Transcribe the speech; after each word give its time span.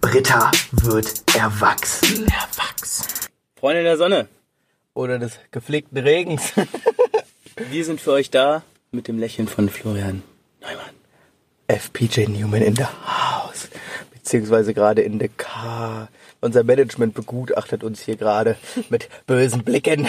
Britta 0.00 0.50
wird 0.72 1.22
erwachsen. 1.36 2.26
Erwachsen. 2.26 3.06
Freunde 3.58 3.82
der 3.82 3.96
Sonne, 3.96 4.28
Oder 4.94 5.18
des 5.18 5.38
gepflegten 5.50 5.98
Regens. 5.98 6.52
wir 7.70 7.84
sind 7.84 8.00
für 8.00 8.12
euch 8.12 8.30
da 8.30 8.62
mit 8.92 9.08
dem 9.08 9.18
Lächeln 9.18 9.48
von 9.48 9.68
Florian 9.68 10.22
Neumann. 10.60 10.94
FPJ 11.68 12.28
Newman 12.28 12.62
in 12.62 12.76
the 12.76 12.84
house. 12.84 13.68
Beziehungsweise 14.12 14.74
gerade 14.74 15.02
in 15.02 15.18
the 15.18 15.28
car. 15.28 16.08
Unser 16.40 16.64
Management 16.64 17.14
begutachtet 17.14 17.82
uns 17.82 18.02
hier 18.02 18.16
gerade 18.16 18.56
mit 18.90 19.08
bösen 19.26 19.64
Blicken. 19.64 20.06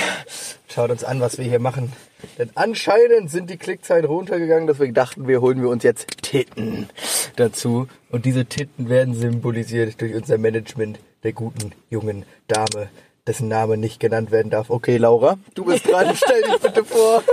Schaut 0.68 0.92
uns 0.92 1.04
an, 1.04 1.22
was 1.22 1.38
wir 1.38 1.46
hier 1.46 1.60
machen. 1.60 1.94
Denn 2.38 2.50
anscheinend 2.56 3.32
sind 3.32 3.50
die 3.50 3.58
Klickzahlen 3.58 4.06
runtergegangen, 4.06 4.68
deswegen 4.68 4.94
dachten 4.94 5.28
wir, 5.28 5.42
holen 5.42 5.62
wir 5.62 5.70
uns 5.70 5.84
jetzt 5.84 6.08
Titten 6.22 6.90
dazu. 7.36 7.88
Und 8.10 8.26
diese 8.26 8.46
Titten 8.46 8.90
werden 8.90 9.14
symbolisiert 9.14 10.02
durch 10.02 10.14
unser 10.16 10.38
Management 10.38 11.00
der 11.24 11.34
guten 11.34 11.72
jungen 11.90 12.26
Dame, 12.48 12.90
dessen 13.26 13.48
Name 13.48 13.78
nicht 13.78 14.00
genannt 14.00 14.32
werden 14.32 14.50
darf. 14.50 14.70
Okay, 14.70 14.98
Laura, 14.98 15.38
du 15.56 15.66
bist 15.66 15.88
dran. 15.88 16.16
Stell 16.16 16.42
dich 16.42 16.60
bitte 16.60 16.84
vor. 16.84 17.24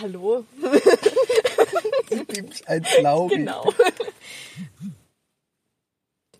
Hallo? 0.00 0.44
Piepst 2.28 2.68
ein 2.68 2.84
Laubi. 3.00 3.36
Genau. 3.36 3.72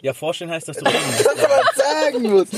Ja, 0.05 0.13
vorstellen 0.13 0.51
heißt, 0.51 0.69
dass 0.69 0.77
du 0.77 0.85
reden 0.91 0.99
musst. 1.07 1.25
Was 1.25 1.49
man 1.49 2.13
sagen 2.13 2.31
muss. 2.31 2.49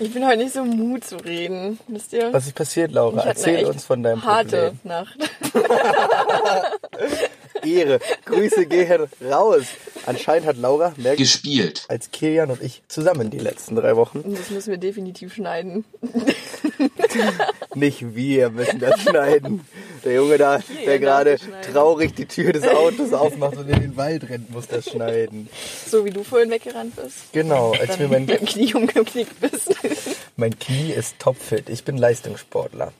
Ich 0.00 0.12
bin 0.12 0.26
heute 0.26 0.38
nicht 0.38 0.52
so 0.52 0.64
Mut 0.64 1.04
zu 1.04 1.18
reden. 1.18 1.78
Wisst 1.86 2.12
ihr? 2.12 2.32
Was 2.32 2.48
ist 2.48 2.56
passiert, 2.56 2.90
Laura? 2.90 3.20
Ich 3.20 3.26
hatte 3.26 3.44
eine 3.44 3.58
Erzähl 3.58 3.70
uns 3.70 3.84
von 3.84 4.02
deinem 4.02 4.24
harte 4.24 4.74
Problem. 4.82 4.84
Nacht. 4.84 5.16
Ehre. 7.64 8.00
Grüße 8.24 8.66
gehen 8.66 9.06
raus. 9.30 9.62
Anscheinend 10.04 10.48
hat 10.48 10.56
Laura 10.56 10.94
mehr 10.96 11.14
gespielt. 11.14 11.84
als 11.86 12.10
Kilian 12.10 12.50
und 12.50 12.60
ich 12.60 12.82
zusammen 12.88 13.30
die 13.30 13.38
letzten 13.38 13.76
drei 13.76 13.94
Wochen. 13.94 14.34
Das 14.34 14.50
müssen 14.50 14.70
wir 14.70 14.78
definitiv 14.78 15.32
schneiden. 15.32 15.84
Nicht 17.74 18.14
wir 18.14 18.50
müssen 18.50 18.80
das 18.80 19.00
schneiden. 19.02 19.66
Der 20.04 20.14
Junge 20.14 20.38
da, 20.38 20.60
der 20.84 20.98
gerade 20.98 21.38
traurig 21.72 22.14
die 22.14 22.26
Tür 22.26 22.52
des 22.52 22.66
Autos 22.66 23.12
aufmacht 23.12 23.56
und 23.56 23.68
in 23.68 23.80
den 23.80 23.96
Wald 23.96 24.28
rennt, 24.28 24.50
muss 24.50 24.66
das 24.66 24.90
schneiden. 24.90 25.48
So 25.86 26.04
wie 26.04 26.10
du 26.10 26.24
vorhin 26.24 26.50
weggerannt 26.50 26.96
bist. 26.96 27.32
Genau, 27.32 27.72
als 27.72 27.98
mir 27.98 28.08
mein, 28.08 28.24
mit 28.26 28.46
Knie 28.46 28.74
umgeknickt 28.74 29.40
bist. 29.40 29.74
mein 30.36 30.58
Knie 30.58 30.92
ist 30.92 31.18
topfit. 31.18 31.68
Ich 31.68 31.84
bin 31.84 31.96
Leistungssportler. 31.96 32.92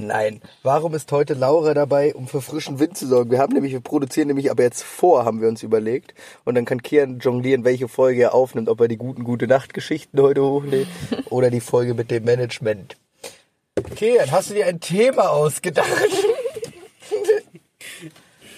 Nein. 0.00 0.40
Warum 0.62 0.94
ist 0.94 1.10
heute 1.10 1.34
Laura 1.34 1.74
dabei, 1.74 2.14
um 2.14 2.28
für 2.28 2.40
frischen 2.40 2.78
Wind 2.78 2.96
zu 2.96 3.08
sorgen? 3.08 3.32
Wir 3.32 3.40
haben 3.40 3.52
nämlich, 3.52 3.72
wir 3.72 3.80
produzieren 3.80 4.28
nämlich 4.28 4.48
aber 4.50 4.62
jetzt 4.62 4.84
vor, 4.84 5.24
haben 5.24 5.40
wir 5.40 5.48
uns 5.48 5.64
überlegt. 5.64 6.14
Und 6.44 6.54
dann 6.54 6.64
kann 6.64 6.82
Kian 6.82 7.18
jonglieren, 7.18 7.64
welche 7.64 7.88
Folge 7.88 8.22
er 8.22 8.34
aufnimmt, 8.34 8.68
ob 8.68 8.80
er 8.80 8.86
die 8.86 8.96
guten 8.96 9.24
Gute 9.24 9.48
Nacht 9.48 9.74
Geschichten 9.74 10.20
heute 10.20 10.44
hochlädt 10.44 10.86
oder 11.30 11.50
die 11.50 11.60
Folge 11.60 11.94
mit 11.94 12.12
dem 12.12 12.24
Management. 12.24 12.96
Kian, 13.96 14.30
hast 14.30 14.50
du 14.50 14.54
dir 14.54 14.66
ein 14.66 14.80
Thema 14.80 15.30
ausgedacht? 15.30 15.88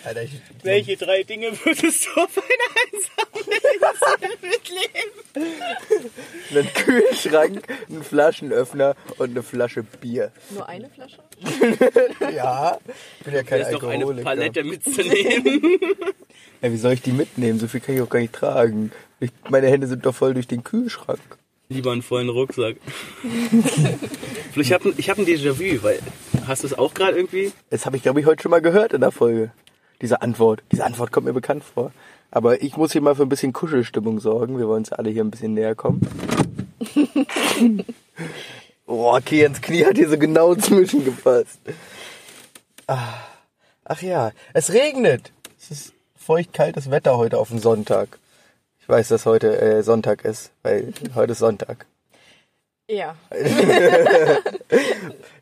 Alter, 0.02 0.22
ich, 0.22 0.40
Welche 0.62 0.96
drei 0.96 1.22
Dinge 1.24 1.52
würdest 1.64 2.06
du 2.06 2.20
auf 2.22 2.30
einer 2.38 2.70
einsamen 2.86 4.30
mitleben? 4.40 5.12
einen 6.50 6.72
Kühlschrank, 6.72 7.62
einen 7.88 8.02
Flaschenöffner 8.02 8.96
und 9.18 9.30
eine 9.30 9.42
Flasche 9.42 9.82
Bier. 9.82 10.32
Nur 10.50 10.66
eine 10.68 10.88
Flasche? 10.88 11.18
Ja, 12.34 12.78
ich 13.18 13.24
bin 13.24 13.34
ja 13.34 13.42
kein 13.42 13.60
ist 13.60 13.72
doch 13.72 13.82
eine 13.82 13.92
Alkoholiker. 13.92 14.24
Palette 14.24 14.64
mitzunehmen. 14.64 15.60
Ja, 16.62 16.70
wie 16.70 16.76
soll 16.76 16.92
ich 16.92 17.00
die 17.00 17.12
mitnehmen? 17.12 17.58
So 17.58 17.68
viel 17.68 17.80
kann 17.80 17.94
ich 17.94 18.02
auch 18.02 18.08
gar 18.10 18.18
nicht 18.20 18.34
tragen. 18.34 18.92
Ich, 19.18 19.30
meine 19.48 19.68
Hände 19.68 19.86
sind 19.86 20.04
doch 20.04 20.14
voll 20.14 20.34
durch 20.34 20.46
den 20.46 20.62
Kühlschrank. 20.62 21.18
Lieber 21.70 21.92
einen 21.92 22.02
vollen 22.02 22.28
Rucksack. 22.28 22.76
ich 24.56 24.72
habe 24.72 24.92
ich 24.96 25.08
hab 25.08 25.18
ein 25.18 25.24
Déjà-vu, 25.24 25.82
weil 25.82 26.00
hast 26.46 26.64
du 26.64 26.66
es 26.66 26.76
auch 26.76 26.92
gerade 26.92 27.16
irgendwie? 27.16 27.52
Das 27.70 27.86
habe 27.86 27.96
ich, 27.96 28.02
glaube 28.02 28.20
ich, 28.20 28.26
heute 28.26 28.42
schon 28.42 28.50
mal 28.50 28.60
gehört 28.60 28.92
in 28.92 29.00
der 29.00 29.12
Folge. 29.12 29.52
Diese 30.02 30.20
Antwort. 30.20 30.62
Diese 30.72 30.84
Antwort 30.84 31.12
kommt 31.12 31.26
mir 31.26 31.32
bekannt 31.32 31.64
vor. 31.64 31.92
Aber 32.30 32.60
ich 32.62 32.76
muss 32.76 32.92
hier 32.92 33.00
mal 33.00 33.14
für 33.14 33.22
ein 33.22 33.28
bisschen 33.28 33.52
Kuschelstimmung 33.52 34.20
sorgen. 34.20 34.58
Wir 34.58 34.66
wollen 34.66 34.80
uns 34.80 34.92
alle 34.92 35.10
hier 35.10 35.24
ein 35.24 35.30
bisschen 35.30 35.54
näher 35.54 35.74
kommen. 35.74 36.00
oh, 38.86 39.16
okay, 39.16 39.44
ins 39.44 39.60
Knie 39.60 39.86
hat 39.86 39.96
hier 39.96 40.10
so 40.10 40.18
genau 40.18 40.54
zwischengepasst. 40.56 41.60
Ah. 42.86 43.30
Ach 43.92 44.02
ja, 44.02 44.30
es 44.54 44.72
regnet. 44.72 45.32
Es 45.58 45.72
ist 45.72 45.94
feucht-kaltes 46.14 46.92
Wetter 46.92 47.16
heute 47.16 47.38
auf 47.38 47.48
dem 47.48 47.58
Sonntag. 47.58 48.19
Ich 48.90 48.96
weiß, 48.96 49.06
dass 49.06 49.24
heute 49.24 49.56
äh, 49.60 49.84
Sonntag 49.84 50.24
ist, 50.24 50.50
weil 50.64 50.92
heute 51.14 51.30
ist 51.30 51.38
Sonntag. 51.38 51.86
Ja. 52.90 53.14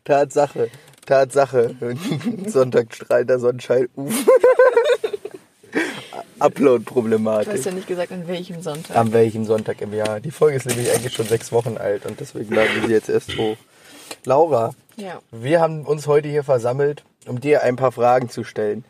Tatsache, 0.03 0.69
Tatsache. 1.07 1.75
Sonntag 2.45 2.93
strahlender 2.93 3.39
Sonnenschein. 3.39 3.89
Uff. 3.95 4.13
Du 5.71 6.45
Upload-Problematik. 6.45 7.51
hast 7.51 7.65
ja 7.65 7.71
nicht 7.71 7.87
gesagt, 7.87 8.11
an 8.11 8.27
welchem 8.27 8.61
Sonntag. 8.61 8.95
An 8.95 9.11
welchem 9.13 9.45
Sonntag 9.45 9.81
im 9.81 9.93
Jahr? 9.93 10.19
Die 10.19 10.29
Folge 10.31 10.57
ist 10.57 10.67
nämlich 10.67 10.91
eigentlich 10.91 11.13
schon 11.13 11.27
sechs 11.27 11.51
Wochen 11.51 11.77
alt 11.77 12.05
und 12.05 12.19
deswegen 12.19 12.53
laden 12.53 12.75
wir 12.75 12.87
sie 12.87 12.93
jetzt 12.93 13.09
erst 13.09 13.35
hoch. 13.35 13.57
Laura, 14.25 14.75
Ja, 14.95 15.21
wir 15.31 15.59
haben 15.59 15.85
uns 15.85 16.05
heute 16.05 16.27
hier 16.29 16.43
versammelt, 16.43 17.03
um 17.25 17.41
dir 17.41 17.63
ein 17.63 17.75
paar 17.77 17.91
Fragen 17.91 18.29
zu 18.29 18.43
stellen. 18.43 18.85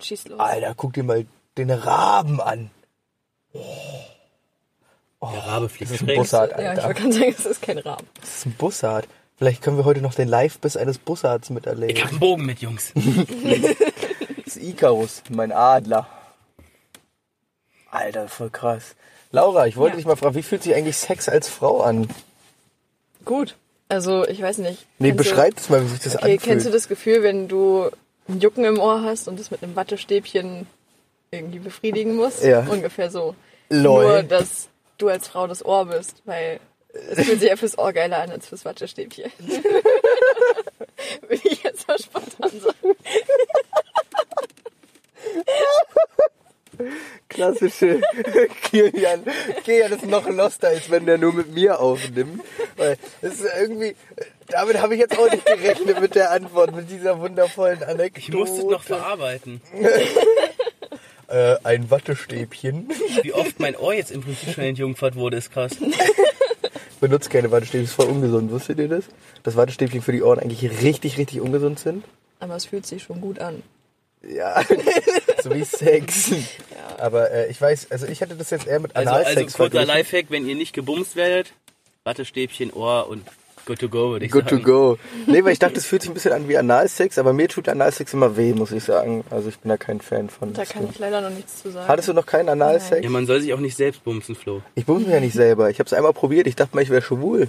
schieß 0.00 0.28
los. 0.28 0.40
Alter, 0.40 0.74
guck 0.76 0.94
dir 0.94 1.04
mal 1.04 1.26
den 1.56 1.70
Raben 1.70 2.40
an. 2.40 2.70
Der 3.54 5.46
Rabe 5.46 5.68
fliegt 5.68 5.90
Das 5.90 6.00
ist 6.02 6.08
ein. 6.08 6.14
Bussard, 6.16 6.50
Ja, 6.52 6.58
ich 6.74 6.80
Alter. 6.82 6.94
gerade 6.94 7.12
sagen, 7.12 7.34
es 7.38 7.46
ist 7.46 7.62
kein 7.62 7.78
Raben. 7.78 8.06
Das 8.20 8.36
ist 8.36 8.46
ein 8.46 8.52
Bussard. 8.52 9.08
Vielleicht 9.36 9.62
können 9.62 9.76
wir 9.76 9.84
heute 9.84 10.00
noch 10.00 10.14
den 10.14 10.28
Live-Biss 10.28 10.76
eines 10.76 10.98
Bussards 10.98 11.48
Ich 11.48 11.54
miterleben. 11.54 12.02
hab 12.02 12.10
einen 12.10 12.20
Bogen 12.20 12.44
mit, 12.46 12.60
Jungs. 12.60 12.92
Das 14.44 14.56
ist 14.56 14.62
Icarus, 14.62 15.22
mein 15.30 15.50
Adler. 15.52 16.06
Alter, 17.90 18.28
voll 18.28 18.50
krass. 18.50 18.94
Laura, 19.32 19.66
ich 19.66 19.76
wollte 19.76 19.94
Ja. 19.94 19.96
dich 19.96 20.06
mal 20.06 20.16
fragen, 20.16 20.34
wie 20.34 20.42
fühlt 20.42 20.62
sich 20.62 20.74
eigentlich 20.74 20.96
Sex 20.98 21.28
als 21.30 21.48
Frau 21.48 21.80
an? 21.80 22.08
Gut. 23.24 23.56
Also, 23.88 24.26
ich 24.28 24.40
weiß 24.42 24.58
nicht. 24.58 24.86
Nee, 24.98 25.08
Kennst 25.12 25.18
beschreib 25.24 25.56
es 25.58 25.68
mal, 25.70 25.82
wie 25.82 25.88
sich 25.88 26.00
das 26.00 26.14
Okay, 26.16 26.24
anfühlt. 26.24 26.42
kennst 26.42 26.66
du 26.66 26.70
das 26.70 26.88
Gefühl, 26.88 27.22
wenn 27.22 27.48
du 27.48 27.88
ein 28.28 28.40
Jucken 28.40 28.64
im 28.64 28.78
Ohr 28.78 29.02
hast 29.02 29.26
und 29.28 29.40
das 29.40 29.50
mit 29.50 29.62
einem 29.62 29.74
Wattestäbchen 29.76 30.66
irgendwie 31.34 31.58
befriedigen 31.58 32.16
musst? 32.16 32.42
Ja. 32.44 32.60
Ungefähr 32.68 33.10
so. 33.10 33.34
Lol. 33.68 34.04
Nur, 34.04 34.22
dass 34.22 34.68
du 34.98 35.08
als 35.08 35.28
Frau 35.28 35.46
das 35.46 35.64
Ohr 35.64 35.86
bist, 35.86 36.22
weil 36.24 36.60
es 37.10 37.24
fühlt 37.24 37.40
sich 37.40 37.48
ja 37.48 37.56
fürs 37.56 37.76
Ohr 37.76 37.92
geiler 37.92 38.18
an 38.20 38.30
als 38.30 38.46
fürs 38.46 38.64
Wattestäbchen. 38.64 39.30
Würde 41.28 41.42
ich 41.42 41.62
jetzt 41.62 41.88
mal 41.88 41.98
spontan 41.98 42.50
sagen. 42.60 42.96
Klassische 47.28 48.00
Kilian. 48.62 49.24
Kilian 49.64 49.92
ist 49.92 50.06
noch 50.06 50.28
loster, 50.28 50.68
als 50.68 50.90
wenn 50.90 51.06
der 51.06 51.18
nur 51.18 51.32
mit 51.32 51.52
mir 51.52 51.80
aufnimmt. 51.80 52.42
Weil 52.76 52.96
das 53.22 53.40
ist 53.40 53.46
irgendwie, 53.58 53.96
damit 54.48 54.80
habe 54.80 54.94
ich 54.94 55.00
jetzt 55.00 55.18
auch 55.18 55.30
nicht 55.30 55.46
gerechnet 55.46 56.00
mit 56.00 56.14
der 56.14 56.30
Antwort, 56.30 56.74
mit 56.74 56.90
dieser 56.90 57.20
wundervollen 57.20 57.82
Anekdote. 57.82 58.20
Ich 58.20 58.32
musste 58.32 58.58
es 58.58 58.64
noch 58.64 58.82
verarbeiten. 58.82 59.60
Äh, 61.28 61.56
ein 61.64 61.90
Wattestäbchen. 61.90 62.88
Wie 63.22 63.32
oft 63.32 63.58
mein 63.60 63.76
Ohr 63.76 63.94
jetzt 63.94 64.10
im 64.10 64.22
Prinzip 64.22 64.54
schon 64.54 64.64
entjungfert 64.64 65.16
wurde, 65.16 65.36
ist 65.38 65.52
krass. 65.52 65.76
Benutzt 67.00 67.30
keine 67.30 67.50
Wattestäbchen, 67.50 67.84
ist 67.84 67.94
voll 67.94 68.06
ungesund. 68.06 68.50
Wusstet 68.50 68.78
ihr 68.78 68.88
das? 68.88 69.04
Dass 69.42 69.56
Wattestäbchen 69.56 70.02
für 70.02 70.12
die 70.12 70.22
Ohren 70.22 70.38
eigentlich 70.38 70.82
richtig, 70.82 71.18
richtig 71.18 71.40
ungesund 71.40 71.78
sind? 71.78 72.04
Aber 72.40 72.56
es 72.56 72.66
fühlt 72.66 72.86
sich 72.86 73.02
schon 73.02 73.20
gut 73.20 73.38
an. 73.38 73.62
Ja, 74.26 74.62
so 75.42 75.54
wie 75.54 75.64
Sex. 75.64 76.30
Aber 76.98 77.30
äh, 77.30 77.50
ich 77.50 77.60
weiß, 77.60 77.90
also 77.90 78.06
ich 78.06 78.22
hatte 78.22 78.36
das 78.36 78.50
jetzt 78.50 78.66
eher 78.66 78.80
mit 78.80 78.96
Also, 78.96 79.10
also 79.10 79.26
Analsex 79.26 79.54
kurzer. 79.54 79.84
Lifehack, 79.84 80.26
wenn 80.30 80.46
ihr 80.48 80.54
nicht 80.54 80.72
gebumst 80.72 81.16
werdet, 81.16 81.52
Wattestäbchen, 82.04 82.72
Ohr 82.72 83.08
und 83.08 83.22
good 83.66 83.78
to 83.80 83.88
go, 83.88 84.10
würde 84.10 84.24
ich 84.26 84.30
Good 84.32 84.44
to 84.48 84.56
sagen. 84.56 84.64
go. 84.64 84.98
Nee, 85.26 85.44
weil 85.44 85.52
ich 85.52 85.58
dachte, 85.58 85.78
es 85.78 85.86
fühlt 85.86 86.02
sich 86.02 86.10
ein 86.10 86.14
bisschen 86.14 86.32
an 86.32 86.48
wie 86.48 86.56
Analsex, 86.56 87.18
aber 87.18 87.32
mir 87.32 87.48
tut 87.48 87.68
Analsex 87.68 88.12
immer 88.14 88.36
weh, 88.36 88.52
muss 88.52 88.72
ich 88.72 88.84
sagen. 88.84 89.24
Also 89.30 89.48
ich 89.48 89.58
bin 89.58 89.68
da 89.68 89.76
kein 89.76 90.00
Fan 90.00 90.28
von. 90.30 90.52
Da 90.52 90.64
kann 90.64 90.88
ich 90.90 90.98
leider 90.98 91.20
noch 91.20 91.30
nichts 91.30 91.62
zu 91.62 91.70
sagen. 91.70 91.88
Hattest 91.88 92.08
du 92.08 92.12
noch 92.12 92.26
keinen 92.26 92.48
Analsex? 92.48 93.02
Ja, 93.04 93.10
man 93.10 93.26
soll 93.26 93.40
sich 93.40 93.52
auch 93.54 93.60
nicht 93.60 93.76
selbst 93.76 94.04
bumsen, 94.04 94.34
Flo. 94.34 94.62
Ich 94.74 94.86
bumse 94.86 95.04
mich 95.06 95.14
ja 95.14 95.20
nicht 95.20 95.34
selber. 95.34 95.70
Ich 95.70 95.78
habe 95.78 95.86
es 95.86 95.92
einmal 95.92 96.12
probiert. 96.12 96.46
Ich 96.46 96.56
dachte 96.56 96.74
mal, 96.76 96.82
ich 96.82 96.90
wäre 96.90 97.02
schwul. 97.02 97.48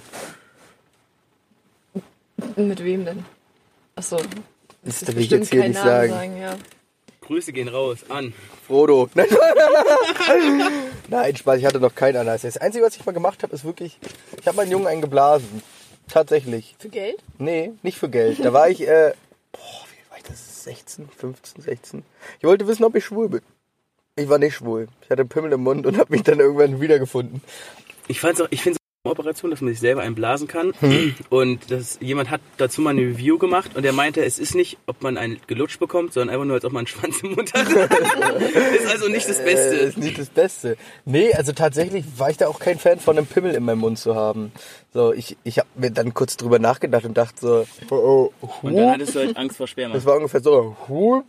Mit 2.56 2.84
wem 2.84 3.06
denn? 3.06 3.26
Achso. 3.96 4.18
Das 4.84 5.00
Das 5.00 5.16
will 5.16 5.24
ich 5.24 5.30
jetzt 5.30 5.52
hier 5.52 5.68
nicht 5.68 5.84
Namen 5.84 6.10
sagen. 6.10 6.38
ja. 6.42 6.56
Grüße 7.22 7.54
gehen 7.54 7.68
raus 7.70 8.00
an. 8.10 8.34
Frodo. 8.68 9.10
Nein, 9.16 9.26
Nein, 11.10 11.36
Spaß, 11.36 11.58
ich 11.58 11.66
hatte 11.66 11.80
noch 11.80 11.96
keinen 11.96 12.18
Analsex. 12.18 12.54
Das 12.54 12.62
Einzige, 12.62 12.86
was 12.86 12.96
ich 12.96 13.06
mal 13.06 13.14
gemacht 13.14 13.42
habe, 13.42 13.54
ist 13.56 13.64
wirklich, 13.66 13.98
ich 14.40 14.48
habe 14.48 14.58
meinen 14.58 14.70
Jungen 14.72 14.86
einen 14.88 15.02
geblasen. 15.02 15.64
Tatsächlich. 16.08 16.76
Für 16.80 16.90
Geld? 16.90 17.18
Nee, 17.38 17.74
nicht 17.84 17.98
für 17.98 18.10
Geld. 18.10 18.44
Da 18.44 18.54
war 18.54 18.70
ich, 18.70 18.82
äh, 18.82 19.14
boah, 19.52 19.60
wie 19.60 20.02
alt 20.02 20.10
war 20.10 20.18
ich 20.18 20.24
das? 20.24 20.64
16, 20.64 21.10
15, 21.10 21.62
16. 21.62 22.04
Ich 22.40 22.44
wollte 22.44 22.68
wissen, 22.68 22.84
ob 22.84 22.96
ich 22.96 23.06
schwul 23.06 23.30
bin. 23.30 23.42
Ich 24.16 24.30
war 24.30 24.38
nicht 24.38 24.56
schwul. 24.56 24.88
Ich 25.02 25.10
hatte 25.10 25.22
einen 25.22 25.30
Pimmel 25.30 25.52
im 25.54 25.62
Mund 25.62 25.86
und 25.86 25.98
habe 25.98 26.14
mich 26.14 26.24
dann 26.24 26.40
irgendwann 26.40 26.80
wiedergefunden. 26.80 27.42
Ich 28.08 28.20
fand's 28.20 28.40
auch, 28.40 28.48
ich 28.50 28.62
finde 28.62 28.78
Operation, 29.12 29.52
dass 29.52 29.62
man 29.62 29.72
sich 29.72 29.80
selber 29.80 30.02
einblasen 30.02 30.48
kann. 30.48 30.74
Hm. 30.80 31.16
Und 31.30 31.72
das, 31.72 31.98
jemand 32.02 32.30
hat 32.30 32.42
dazu 32.58 32.82
mal 32.82 32.92
eine 32.92 33.02
Review 33.02 33.38
gemacht 33.38 33.72
und 33.76 33.84
der 33.84 33.94
meinte, 33.94 34.24
es 34.24 34.40
ist 34.40 34.56
nicht, 34.56 34.78
ob 34.88 35.02
man 35.02 35.18
einen 35.18 35.38
gelutscht 35.48 35.80
bekommt, 35.80 36.14
sondern 36.14 36.34
einfach 36.34 36.46
nur, 36.46 36.56
als 36.56 36.66
ob 36.66 36.74
man 36.74 36.82
einen 36.82 36.88
Schwanz 36.88 37.22
im 37.24 37.34
Mund 37.36 37.54
hat. 37.54 37.68
ist 37.70 38.92
also 38.92 39.08
nicht 39.08 39.28
das 39.30 39.40
Äh, 39.40 39.44
Beste. 39.44 39.76
ist 39.76 39.98
nicht 39.98 40.18
das 40.18 40.30
Beste. 40.30 40.78
Nee, 41.06 41.34
also 41.34 41.52
tatsächlich 41.52 42.06
war 42.18 42.30
ich 42.30 42.38
da 42.38 42.48
auch 42.48 42.60
kein 42.60 42.80
Fan 42.80 43.00
von 43.00 43.18
einem 43.18 43.28
Pimmel 43.28 43.54
in 43.56 43.64
meinem 43.64 43.80
Mund 43.80 43.98
zu 44.00 44.16
haben. 44.16 44.52
So, 44.94 45.12
ich, 45.12 45.36
ich 45.44 45.60
habe 45.60 45.68
mir 45.76 45.92
dann 45.92 46.14
kurz 46.14 46.38
drüber 46.38 46.58
nachgedacht 46.58 47.04
und 47.04 47.18
dachte 47.18 47.36
so, 47.42 47.66
oh, 47.94 48.32
oh, 48.42 48.50
Und 48.62 48.76
dann 48.78 48.92
hattest 48.92 49.14
du 49.16 49.20
halt 49.20 49.36
Angst 49.36 49.58
vor 49.58 49.68
Sperma. 49.68 49.94
Das 49.94 50.06
war 50.06 50.16
ungefähr 50.16 50.42
so, 50.42 50.76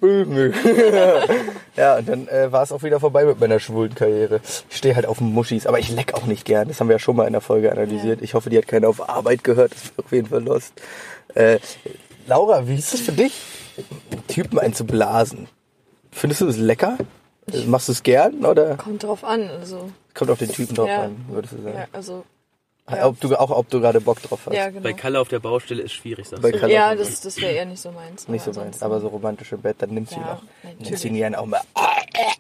Pimmel. 0.01 0.55
ja, 1.77 1.97
und 1.99 2.09
dann 2.09 2.29
äh, 2.29 2.51
war 2.53 2.63
es 2.63 2.71
auch 2.73 2.83
wieder 2.85 3.01
vorbei 3.01 3.25
mit 3.25 3.41
meiner 3.41 3.59
schwulen 3.59 3.95
Karriere. 3.95 4.41
Ich 4.71 4.77
stehe 4.77 4.95
halt 4.95 5.07
auf 5.07 5.21
Muschis, 5.21 5.67
aber 5.67 5.79
ich 5.81 5.91
leck 5.91 6.15
auch 6.15 6.27
nicht 6.27 6.45
gern. 6.45 6.69
Das 6.69 6.79
haben 6.81 6.89
wir 6.89 6.95
ja 6.95 6.99
schon 7.01 7.17
mal 7.17 7.27
in 7.27 7.33
der 7.33 7.41
Folge 7.41 7.66
analysiert. 7.73 8.23
Ich 8.23 8.35
hoffe, 8.35 8.51
die 8.51 8.59
hat 8.59 8.67
keiner 8.69 8.89
auf 8.89 9.09
Arbeit 9.09 9.45
gehört. 9.45 9.73
Das 9.73 9.85
ist 9.85 9.93
auf 9.99 10.13
jeden 10.13 10.29
Fall 10.29 10.43
lost. 10.43 10.73
Äh, 11.35 11.59
Laura, 12.27 12.67
wie 12.69 12.75
ist 12.77 12.93
es 12.95 13.01
für 13.01 13.13
dich, 13.13 13.33
Typen 14.29 14.59
einzublasen? 14.59 15.49
Findest 16.11 16.41
du 16.41 16.47
das 16.47 16.57
lecker? 16.57 16.99
Machst 17.67 17.89
du 17.89 17.93
es 17.93 18.03
gern 18.03 18.45
oder 18.45 18.77
Kommt 18.77 19.05
drauf 19.05 19.23
an. 19.23 19.49
Also, 19.49 19.91
kommt 20.15 20.31
auf 20.31 20.39
den 20.39 20.51
Typen 20.51 20.75
drauf 20.75 20.89
Ja. 20.89 21.05
an, 21.05 21.25
würdest 21.29 21.55
du 21.55 21.63
sagen? 21.63 21.77
ja, 21.79 21.87
also, 21.93 22.25
Ob 23.03 23.21
du, 23.21 23.37
auch 23.39 23.51
ob 23.51 23.69
du 23.71 23.81
gerade 23.81 24.01
Bock 24.01 24.21
drauf 24.23 24.41
hast. 24.47 24.55
ja, 24.55 24.69
genau. 24.71 24.83
Bei 24.83 24.93
Kalle 24.93 25.21
auf 25.21 25.29
der 25.29 25.39
Baustelle 25.39 25.83
ist 25.83 25.93
schwierig, 25.93 26.27
sagst 26.27 26.43
Bei 26.43 26.51
du. 26.51 26.59
Kalle 26.59 26.73
ja, 26.73 26.95
das, 26.97 27.21
das 27.21 27.41
wäre 27.41 27.53
eher 27.53 27.65
nicht 27.67 27.81
so 27.81 27.93
meins. 27.93 28.27
Nicht 28.27 28.45
so 28.45 28.53
meins, 28.53 28.83
aber 28.83 29.01
so 29.01 29.09
romantisch 29.09 29.53
im 29.53 29.61
Bett, 29.61 29.77
dann 29.81 29.91
nimmst 29.91 30.13
du 30.13 30.17
ihn 30.17 30.23
Ja, 30.23 30.33
auch. 30.35 30.43
natürlich. 30.65 30.91
Nimmst 30.91 31.05
ihn 31.05 31.21
dann 31.21 31.35
auch 31.37 31.47
mal 31.47 31.61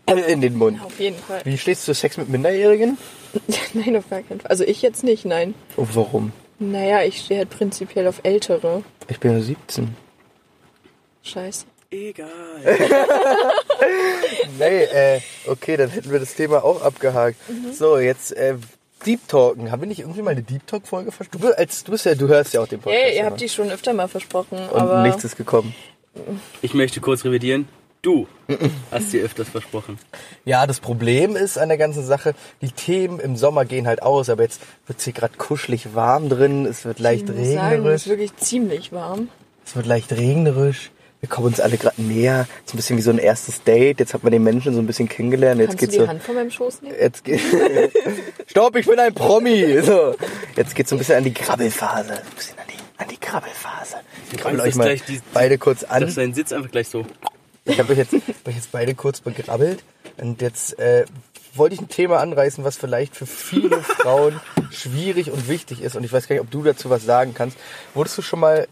in 0.06 0.40
den 0.40 0.56
Mund. 0.56 0.80
Auf 0.82 0.98
jeden 0.98 1.18
Fall. 1.18 1.40
Wie 1.44 1.58
stehst 1.58 1.82
du 1.82 1.92
zu 1.92 1.98
Sex 1.98 2.16
mit 2.16 2.28
Minderjährigen? 2.28 2.98
nein, 3.74 3.96
auf 3.96 4.08
gar 4.08 4.22
keinen 4.22 4.40
Fall. 4.40 4.50
Also 4.50 4.64
ich 4.64 4.82
jetzt 4.82 5.04
nicht, 5.04 5.24
nein. 5.24 5.54
Oh, 5.76 5.86
warum? 5.92 6.32
Naja, 6.58 7.02
ich 7.02 7.20
stehe 7.20 7.40
halt 7.40 7.50
prinzipiell 7.50 8.06
auf 8.06 8.20
Ältere. 8.22 8.82
Ich 9.08 9.20
bin 9.20 9.32
ja 9.32 9.40
17. 9.40 9.94
Scheiße. 11.22 11.66
Egal. 11.90 12.26
Nee, 14.58 14.84
äh, 14.84 15.20
okay, 15.46 15.76
dann 15.76 15.90
hätten 15.90 16.10
wir 16.10 16.18
das 16.18 16.34
Thema 16.34 16.64
auch 16.64 16.82
abgehakt. 16.82 17.36
Mhm. 17.48 17.72
So, 17.72 17.98
jetzt 17.98 18.32
äh, 18.32 18.54
Deep 19.04 19.28
Talken. 19.28 19.70
Haben 19.70 19.82
wir 19.82 19.88
nicht 19.88 20.00
irgendwie 20.00 20.22
mal 20.22 20.30
eine 20.30 20.42
Deep 20.42 20.66
Talk 20.66 20.86
Folge 20.86 21.12
versprochen? 21.12 21.42
Du, 21.42 21.58
als, 21.58 21.84
du 21.84 21.92
bist 21.92 22.06
ja, 22.06 22.14
du 22.14 22.28
hörst 22.28 22.54
ja 22.54 22.62
auch 22.62 22.68
den 22.68 22.80
Podcast. 22.80 23.04
Hey, 23.04 23.14
ihr 23.14 23.20
immer. 23.20 23.30
habt 23.30 23.40
die 23.40 23.48
schon 23.48 23.70
öfter 23.70 23.92
mal 23.92 24.08
versprochen, 24.08 24.58
Und 24.58 24.80
aber 24.80 25.02
nichts 25.02 25.24
ist 25.24 25.36
gekommen. 25.36 25.74
Ich 26.62 26.72
möchte 26.72 27.00
kurz 27.00 27.24
revidieren. 27.24 27.68
Du 28.06 28.28
hast 28.92 29.12
dir 29.12 29.24
öfters 29.24 29.48
versprochen. 29.48 29.98
Ja, 30.44 30.68
das 30.68 30.78
Problem 30.78 31.34
ist 31.34 31.58
an 31.58 31.68
der 31.68 31.76
ganzen 31.76 32.06
Sache, 32.06 32.36
die 32.62 32.70
Themen 32.70 33.18
im 33.18 33.36
Sommer 33.36 33.64
gehen 33.64 33.88
halt 33.88 34.00
aus, 34.02 34.30
aber 34.30 34.44
jetzt 34.44 34.60
wird 34.86 34.98
es 35.00 35.04
hier 35.04 35.12
gerade 35.12 35.36
kuschelig 35.36 35.94
warm 35.96 36.28
drin, 36.28 36.66
es 36.66 36.84
wird 36.84 37.00
leicht 37.00 37.28
ich 37.28 37.34
muss 37.34 37.48
sagen, 37.48 37.58
es 37.58 37.72
regnerisch. 37.72 37.94
ist 38.02 38.08
wirklich 38.08 38.36
ziemlich 38.36 38.92
warm. 38.92 39.28
Es 39.66 39.74
wird 39.74 39.86
leicht 39.86 40.12
regnerisch. 40.12 40.92
Wir 41.18 41.28
kommen 41.28 41.48
uns 41.48 41.58
alle 41.58 41.78
gerade 41.78 42.00
näher. 42.00 42.46
So 42.66 42.74
ein 42.74 42.76
bisschen 42.76 42.96
wie 42.96 43.02
so 43.02 43.10
ein 43.10 43.18
erstes 43.18 43.64
Date. 43.64 43.98
Jetzt 43.98 44.14
hat 44.14 44.22
man 44.22 44.30
den 44.30 44.44
Menschen 44.44 44.72
so 44.74 44.78
ein 44.80 44.86
bisschen 44.86 45.08
kennengelernt. 45.08 45.60
Jetzt 45.60 45.70
Kannst 45.70 45.82
du 45.82 45.86
geht's 45.86 45.96
die 45.98 46.02
so. 46.04 46.08
Hand 46.08 46.22
von 46.22 46.34
meinem 46.36 46.50
Schoß 46.52 46.82
nehmen? 46.82 46.94
Jetzt 47.00 47.24
geht. 47.24 47.40
Stopp, 48.46 48.76
ich 48.76 48.86
bin 48.86 48.98
ein 49.00 49.14
Promi. 49.14 49.80
So. 49.82 50.14
Jetzt 50.54 50.76
geht's 50.76 50.90
so 50.90 50.94
ein 50.96 50.98
bisschen 51.00 51.16
an 51.16 51.24
die 51.24 51.34
Krabbelphase. 51.34 52.12
Ein 52.12 52.20
bisschen 52.36 52.56
an 52.58 52.64
die, 52.68 53.02
an 53.02 53.08
die 53.10 53.16
Krabbelphase. 53.16 53.96
Ich 54.30 54.38
krabbel 54.38 54.60
euch 54.60 54.74
mal 54.76 54.84
gleich 54.84 55.02
die- 55.04 55.20
beide 55.34 55.58
kurz 55.58 55.82
an. 55.82 56.02
Dass 56.02 56.14
dein 56.14 56.34
Sitz 56.34 56.52
einfach 56.52 56.70
gleich 56.70 56.88
so. 56.88 57.04
Ich 57.66 57.78
habe 57.78 57.92
euch 57.92 57.98
jetzt, 57.98 58.12
hab 58.14 58.48
euch 58.48 58.54
jetzt 58.54 58.72
beide 58.72 58.94
kurz 58.94 59.20
begrabbelt. 59.20 59.82
Und 60.18 60.40
jetzt 60.40 60.78
äh, 60.78 61.04
wollte 61.54 61.74
ich 61.74 61.80
ein 61.80 61.88
Thema 61.88 62.18
anreißen, 62.20 62.64
was 62.64 62.76
vielleicht 62.76 63.14
für 63.16 63.26
viele 63.26 63.82
Frauen 63.82 64.40
schwierig 64.70 65.30
und 65.30 65.48
wichtig 65.48 65.82
ist. 65.82 65.96
Und 65.96 66.04
ich 66.04 66.12
weiß 66.12 66.28
gar 66.28 66.34
nicht, 66.36 66.42
ob 66.42 66.50
du 66.50 66.62
dazu 66.62 66.88
was 66.90 67.04
sagen 67.04 67.34
kannst. 67.34 67.58
Wurdest 67.94 68.16
du 68.18 68.22
schon 68.22 68.40
mal 68.40 68.66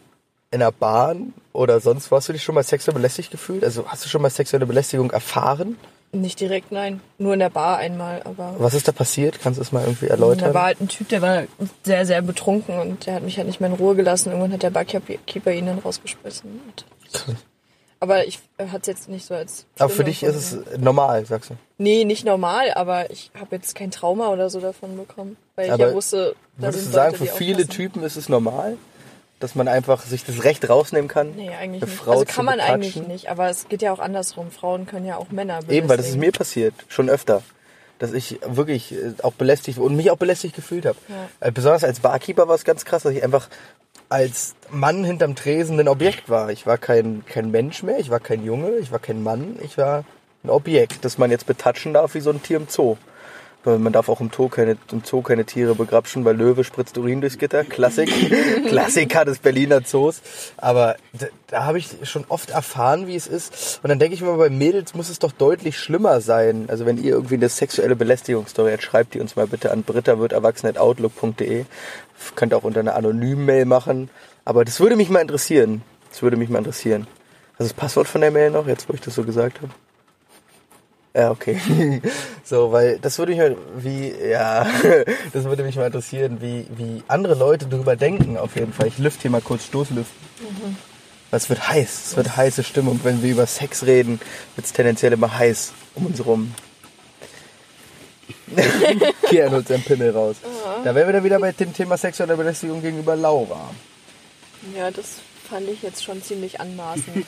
in 0.51 0.63
einer 0.63 0.73
Bahn 0.73 1.35
oder 1.53 1.81
sonst 1.81 2.11
wo, 2.11 2.17
hast 2.17 2.29
du 2.29 2.33
dich 2.33 2.43
schon 2.45 2.55
mal 2.55 2.63
sexuell 2.63 2.95
belästigt 2.95 3.31
gefühlt? 3.31 3.65
Also 3.65 3.85
hast 3.89 4.05
du 4.05 4.09
schon 4.09 4.23
mal 4.23 4.31
sexuelle 4.31 4.67
Belästigung 4.67 5.11
erfahren? 5.11 5.77
Nicht 6.13 6.39
direkt, 6.39 6.71
nein. 6.71 7.01
Nur 7.19 7.33
in 7.35 7.41
der 7.41 7.51
Bar 7.51 7.79
einmal, 7.79 8.23
aber. 8.23 8.55
Was 8.59 8.75
ist 8.75 8.87
da 8.87 8.93
passiert? 8.93 9.41
Kannst 9.43 9.59
du 9.59 9.63
es 9.63 9.73
mal 9.73 9.83
irgendwie 9.83 10.07
Da 10.07 10.13
erläutern? 10.13 10.55
war 10.55 10.63
halt 10.67 10.81
ein 10.81 10.87
Typ, 10.87 11.09
der 11.09 11.21
war 11.23 11.43
sehr, 11.83 12.07
sehr 12.07 12.23
betrunken 12.23 12.79
und 12.79 13.07
der 13.07 13.15
hat 13.15 13.25
mich 13.25 13.37
halt 13.37 13.49
nicht 13.49 13.61
mehr 13.61 13.69
in 13.71 13.75
Ruhe 13.75 13.97
gelassen. 13.97 14.29
Irgendwann 14.29 14.53
hat 14.53 14.63
der 14.63 14.71
Barkeeper 14.71 15.51
ihn 15.51 15.67
dann 15.67 15.81
rausgeschmissen. 15.81 16.61
Und 16.65 16.85
aber 18.05 18.27
ich 18.27 18.39
hatte 18.59 18.83
es 18.83 18.87
jetzt 18.87 19.09
nicht 19.09 19.27
so 19.27 19.35
als. 19.35 19.67
Aber 19.79 19.89
für 19.89 20.05
dich 20.05 20.23
ist 20.23 20.37
es 20.37 20.79
normal, 20.79 21.25
sagst 21.27 21.51
du. 21.51 21.55
Nee, 21.79 22.05
nicht 22.05 22.25
normal, 22.25 22.73
aber 22.75 23.11
ich 23.11 23.31
habe 23.39 23.57
jetzt 23.57 23.75
kein 23.75 23.91
Trauma 23.91 24.29
oder 24.29 24.51
so 24.51 24.61
davon 24.61 24.97
bekommen. 24.97 25.37
Weil 25.57 25.67
ich 25.67 25.73
Aber 25.73 25.89
ja 25.89 25.95
wusste, 25.95 26.37
da 26.59 26.69
Würdest 26.69 26.87
du 26.89 26.91
sagen, 26.93 27.13
Leute, 27.19 27.27
für 27.27 27.37
viele 27.37 27.63
aufpassen. 27.63 27.71
Typen 27.71 28.03
ist 28.05 28.17
es 28.17 28.29
normal, 28.29 28.77
dass 29.41 29.55
man 29.55 29.69
einfach 29.69 30.03
sich 30.03 30.25
das 30.25 30.45
Recht 30.45 30.69
rausnehmen 30.69 31.09
kann? 31.09 31.33
Nee, 31.35 31.49
eigentlich 31.49 31.83
eine 31.83 31.91
nicht. 31.91 31.99
Frau 32.03 32.13
also 32.13 32.25
kann 32.27 32.45
man 32.45 32.61
eigentlich 32.61 32.95
betatschen? 32.95 33.13
nicht, 33.13 33.29
aber 33.31 33.49
es 33.49 33.69
geht 33.69 33.83
ja 33.83 33.93
auch 33.93 33.99
andersrum. 33.99 34.51
Frauen 34.51 34.87
können 34.87 35.07
ja 35.07 35.17
auch 35.17 35.31
Männer 35.31 35.61
Eben, 35.69 35.89
weil 35.89 35.97
das 35.97 36.07
ist 36.07 36.13
belästigen. 36.13 36.21
mir 36.21 36.33
passiert, 36.33 36.75
schon 36.89 37.09
öfter. 37.09 37.43
Dass 37.99 38.13
ich 38.13 38.39
wirklich 38.45 38.93
äh, 38.93 39.15
auch 39.23 39.33
belästigt 39.33 39.79
und 39.79 39.97
mich 39.97 40.11
auch 40.11 40.17
belästigt 40.19 40.55
gefühlt 40.57 40.85
habe. 40.85 40.99
Ja. 41.09 41.49
Äh, 41.49 41.53
Besonders 41.53 41.85
als 41.85 42.01
Barkeeper 42.01 42.49
war 42.49 42.55
es 42.57 42.65
ganz 42.65 42.85
krass, 42.85 43.05
dass 43.05 43.13
ich 43.13 43.23
einfach 43.23 43.49
als 44.15 44.55
Mann 44.71 45.03
hinterm 45.03 45.35
Tresen 45.35 45.81
ein 45.81 45.89
Objekt 45.89 46.31
war. 46.31 46.51
Ich 46.53 46.69
war 46.69 46.79
kein, 46.79 47.25
kein 47.27 47.51
Mensch 47.51 47.83
mehr, 47.83 47.99
ich 47.99 48.11
war 48.11 48.21
kein 48.21 48.45
Junge, 48.45 48.77
ich 48.77 48.93
war 48.93 49.01
kein 49.01 49.25
Mann, 49.25 49.59
ich 49.61 49.77
war 49.77 50.05
ein 50.45 50.51
Objekt, 50.51 51.05
das 51.05 51.19
man 51.19 51.33
jetzt 51.33 51.47
betatschen 51.47 51.93
darf 51.95 52.15
wie 52.15 52.21
so 52.21 52.31
ein 52.31 52.41
Tier 52.41 52.59
im 52.59 52.69
Zoo. 52.69 52.97
Man 53.65 53.93
darf 53.93 54.09
auch 54.11 54.21
im 54.21 54.31
Zoo 54.35 54.49
keine, 54.49 54.77
im 54.93 55.03
Zoo 55.05 55.23
keine 55.23 55.45
Tiere 55.45 55.75
begrapschen, 55.75 56.25
weil 56.25 56.37
Löwe 56.37 56.65
spritzt 56.65 56.99
Urin 56.99 57.21
durchs 57.21 57.39
Gitter. 57.39 57.65
Klassik. 57.65 58.11
Klassiker 58.69 59.25
des 59.25 59.39
Berliner 59.39 59.85
Zoos. 59.85 60.21
Aber 60.59 60.97
da, 61.13 61.27
da 61.47 61.65
habe 61.65 61.79
ich 61.79 61.89
schon 62.03 62.25
oft 62.29 62.51
erfahren, 62.51 63.07
wie 63.07 63.17
es 63.17 63.27
ist. 63.27 63.81
Und 63.83 63.89
dann 63.89 63.99
denke 63.99 64.15
ich 64.15 64.21
mir, 64.21 64.37
bei 64.37 64.51
Mädels 64.51 64.95
muss 64.95 65.09
es 65.09 65.19
doch 65.19 65.33
deutlich 65.33 65.79
schlimmer 65.79 66.21
sein. 66.21 66.67
Also 66.69 66.85
wenn 66.85 67.03
ihr 67.03 67.13
irgendwie 67.13 67.35
eine 67.35 67.49
sexuelle 67.49 67.97
Belästigungsstory 67.97 68.73
habt, 68.73 68.83
schreibt 68.83 69.15
die 69.15 69.21
uns 69.21 69.37
mal 69.37 69.47
bitte 69.47 69.73
an 69.73 69.83
britta.erwachsen.outlook.de. 69.83 71.65
Könnt 72.37 72.55
auch 72.55 72.65
unter 72.65 72.81
einer 72.81 72.97
anonymen 72.97 73.47
Mail 73.47 73.65
machen. 73.65 74.11
Aber 74.45 74.65
das 74.65 74.81
würde 74.81 74.97
mich 74.97 75.09
mal 75.09 75.21
interessieren. 75.21 75.83
Das 76.11 76.23
würde 76.23 76.37
mich 76.37 76.51
mal 76.51 76.59
interessieren. 76.59 77.07
Ist 77.59 77.71
das 77.71 77.73
Passwort 77.73 78.09
von 78.09 78.21
der 78.21 78.31
Mail 78.31 78.51
noch, 78.51 78.67
jetzt 78.67 78.89
wo 78.89 78.95
ich 78.95 79.01
das 79.01 79.15
so 79.15 79.25
gesagt 79.25 79.63
habe? 79.63 79.73
Ja, 81.15 81.31
okay. 81.31 82.03
so, 82.45 82.73
weil 82.73 82.99
das 82.99 83.19
würde 83.19 83.33
mich 83.33 83.41
mal, 83.41 83.57
wie, 83.77 84.13
ja, 84.13 84.67
das 85.33 85.45
würde 85.45 85.63
mich 85.63 85.77
mal 85.77 85.87
interessieren, 85.87 86.39
wie, 86.41 86.67
wie 86.77 87.05
andere 87.07 87.35
Leute 87.35 87.67
darüber 87.67 87.95
denken, 87.95 88.37
auf 88.37 88.57
jeden 88.57 88.73
Fall. 88.73 88.89
Ich 88.89 88.99
lüfte 88.99 89.23
hier 89.23 89.31
mal 89.31 89.41
kurz 89.41 89.65
Stoßlüften. 89.65 90.25
Weil 91.31 91.39
Es 91.39 91.49
wird 91.49 91.69
heiß, 91.69 92.07
es 92.07 92.17
wird 92.17 92.37
heiße 92.37 92.65
Stimmung. 92.65 92.99
Wenn 93.05 93.23
wir 93.23 93.31
über 93.31 93.47
Sex 93.47 93.85
reden, 93.87 94.21
wird 94.57 94.67
es 94.67 94.73
tendenziell 94.73 95.13
immer 95.13 95.37
heiß 95.39 95.73
um 95.95 96.07
uns 96.07 96.25
rum. 96.25 96.53
Kian 99.29 99.53
holt 99.53 99.69
seinen 99.69 99.83
Pimmel 99.83 100.11
raus. 100.11 100.37
Da 100.83 100.95
wären 100.95 101.09
wir 101.09 101.13
dann 101.13 101.25
wieder 101.25 101.39
bei 101.39 101.53
dem 101.53 101.73
Thema 101.73 101.97
sexuelle 101.97 102.37
Belästigung 102.37 102.83
gegenüber 102.83 103.15
Laura. 103.15 103.71
Ja, 104.77 104.91
das 104.91 105.21
fand 105.49 105.69
ich 105.69 105.83
jetzt 105.83 106.03
schon 106.05 106.23
ziemlich 106.23 106.61
anmaßend. 106.61 107.27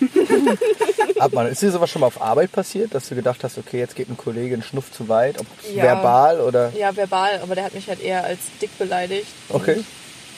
Abmann, 1.18 1.46
ist 1.48 1.62
dir 1.62 1.70
sowas 1.70 1.90
schon 1.90 2.00
mal 2.00 2.06
auf 2.08 2.20
Arbeit 2.20 2.52
passiert, 2.52 2.94
dass 2.94 3.08
du 3.08 3.14
gedacht 3.14 3.42
hast, 3.44 3.58
okay, 3.58 3.78
jetzt 3.78 3.96
geht 3.96 4.08
ein 4.08 4.16
Kollege 4.16 4.54
einen 4.54 4.62
Schnuff 4.62 4.90
zu 4.92 5.08
weit, 5.08 5.38
ob 5.40 5.46
Ja. 5.74 5.82
verbal 5.84 6.40
oder... 6.40 6.72
ja, 6.76 6.94
verbal, 6.94 7.40
aber 7.42 7.54
der 7.54 7.64
hat 7.64 7.74
mich 7.74 7.88
halt 7.88 8.02
eher 8.02 8.24
als 8.24 8.38
dick 8.60 8.76
beleidigt. 8.78 9.26
Okay. 9.48 9.74
Und 9.76 9.86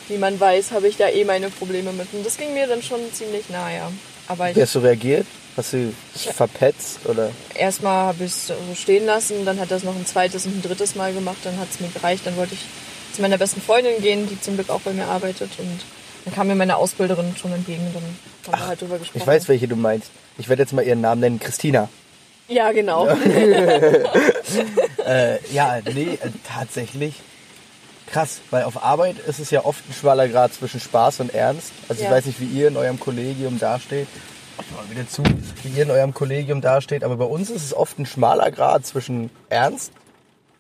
wie 0.09 0.19
man 0.19 0.39
weiß, 0.39 0.73
habe 0.73 0.89
ich 0.89 0.97
da 0.97 1.09
eh 1.09 1.25
meine 1.25 1.51
Probleme 1.51 1.93
mit. 1.93 2.09
Und 2.13 2.25
das 2.25 2.37
ging 2.37 2.55
mir 2.55 2.67
dann 2.67 2.83
schon 2.83 3.01
ziemlich 3.13 3.49
nah, 3.51 3.71
ja. 3.73 3.91
Aber 4.27 4.51
ich, 4.51 4.57
Wie 4.57 4.63
hast 4.63 4.75
du 4.75 4.81
reagiert? 4.81 5.27
Hast 5.57 5.73
du 5.73 5.93
verpetzt 6.15 7.01
oder? 7.07 7.31
erstmal 7.55 8.07
habe 8.07 8.25
ich 8.25 8.31
es 8.31 8.47
so 8.47 8.55
stehen 8.77 9.07
lassen, 9.07 9.45
dann 9.45 9.59
hat 9.59 9.71
er 9.73 9.79
es 9.79 9.83
noch 9.83 9.97
ein 9.97 10.07
zweites 10.07 10.47
und 10.47 10.57
ein 10.57 10.63
drittes 10.63 10.95
Mal 10.95 11.13
gemacht, 11.13 11.39
dann 11.43 11.59
hat 11.59 11.67
es 11.71 11.81
mir 11.81 11.89
gereicht. 11.89 12.25
Dann 12.27 12.37
wollte 12.37 12.55
ich 12.55 12.61
zu 13.15 13.23
meiner 13.23 13.39
besten 13.39 13.61
Freundin 13.61 14.01
gehen, 14.01 14.29
die 14.29 14.41
zum 14.41 14.55
Glück 14.55 14.71
auch 14.71 14.81
bei 14.83 14.93
mir 14.93 15.07
arbeitet. 15.07 15.51
Und 15.59 15.81
dann 16.25 16.35
kam 16.35 16.47
mir 16.49 16.55
meine 16.55 16.77
Ausbilderin 16.77 17.35
schon 17.37 17.53
entgegen. 17.53 17.83
Dann 17.95 18.03
haben 18.53 18.63
wir 18.63 18.67
halt 18.69 18.81
drüber 18.83 18.99
gesprochen. 18.99 19.19
Ich 19.21 19.27
weiß, 19.27 19.49
welche 19.49 19.69
du 19.69 19.77
meinst. 19.77 20.11
Ich 20.39 20.49
werde 20.49 20.63
jetzt 20.63 20.73
mal 20.73 20.83
ihren 20.83 21.01
Namen 21.01 21.21
nennen, 21.21 21.41
Christina. 21.41 21.89
Ja, 22.49 22.73
genau. 22.73 23.09
Äh, 25.07 25.39
ja, 25.53 25.79
nee, 25.95 26.19
äh, 26.23 26.31
tatsächlich. 26.47 27.15
Krass, 28.07 28.41
weil 28.51 28.65
auf 28.65 28.83
Arbeit 28.83 29.17
ist 29.27 29.39
es 29.39 29.51
ja 29.51 29.65
oft 29.65 29.83
ein 29.89 29.93
schmaler 29.95 30.29
Grad 30.29 30.53
zwischen 30.55 30.81
Spaß 30.81 31.21
und 31.21 31.35
Ernst. 31.35 31.73
Also 31.89 32.03
ich 32.03 32.09
Ja. 32.09 32.15
weiß 32.15 32.27
nicht, 32.27 32.41
wie 32.41 32.47
ihr 32.47 32.69
in 32.69 32.77
eurem 32.77 32.99
Kollegium 33.01 33.59
dasteht. 33.59 34.07
Ich 34.61 34.71
mal 34.77 34.91
wieder 34.91 35.09
zu, 35.09 35.23
wie 35.63 35.69
ihr 35.77 35.85
in 35.85 35.91
eurem 35.91 36.13
Kollegium 36.15 36.61
dasteht. 36.61 37.05
Aber 37.05 37.17
bei 37.17 37.25
uns 37.25 37.49
ist 37.51 37.65
es 37.65 37.75
oft 37.75 37.99
ein 37.99 38.07
schmaler 38.07 38.51
Grad 38.51 38.85
zwischen 38.87 39.31
Ernst 39.51 39.93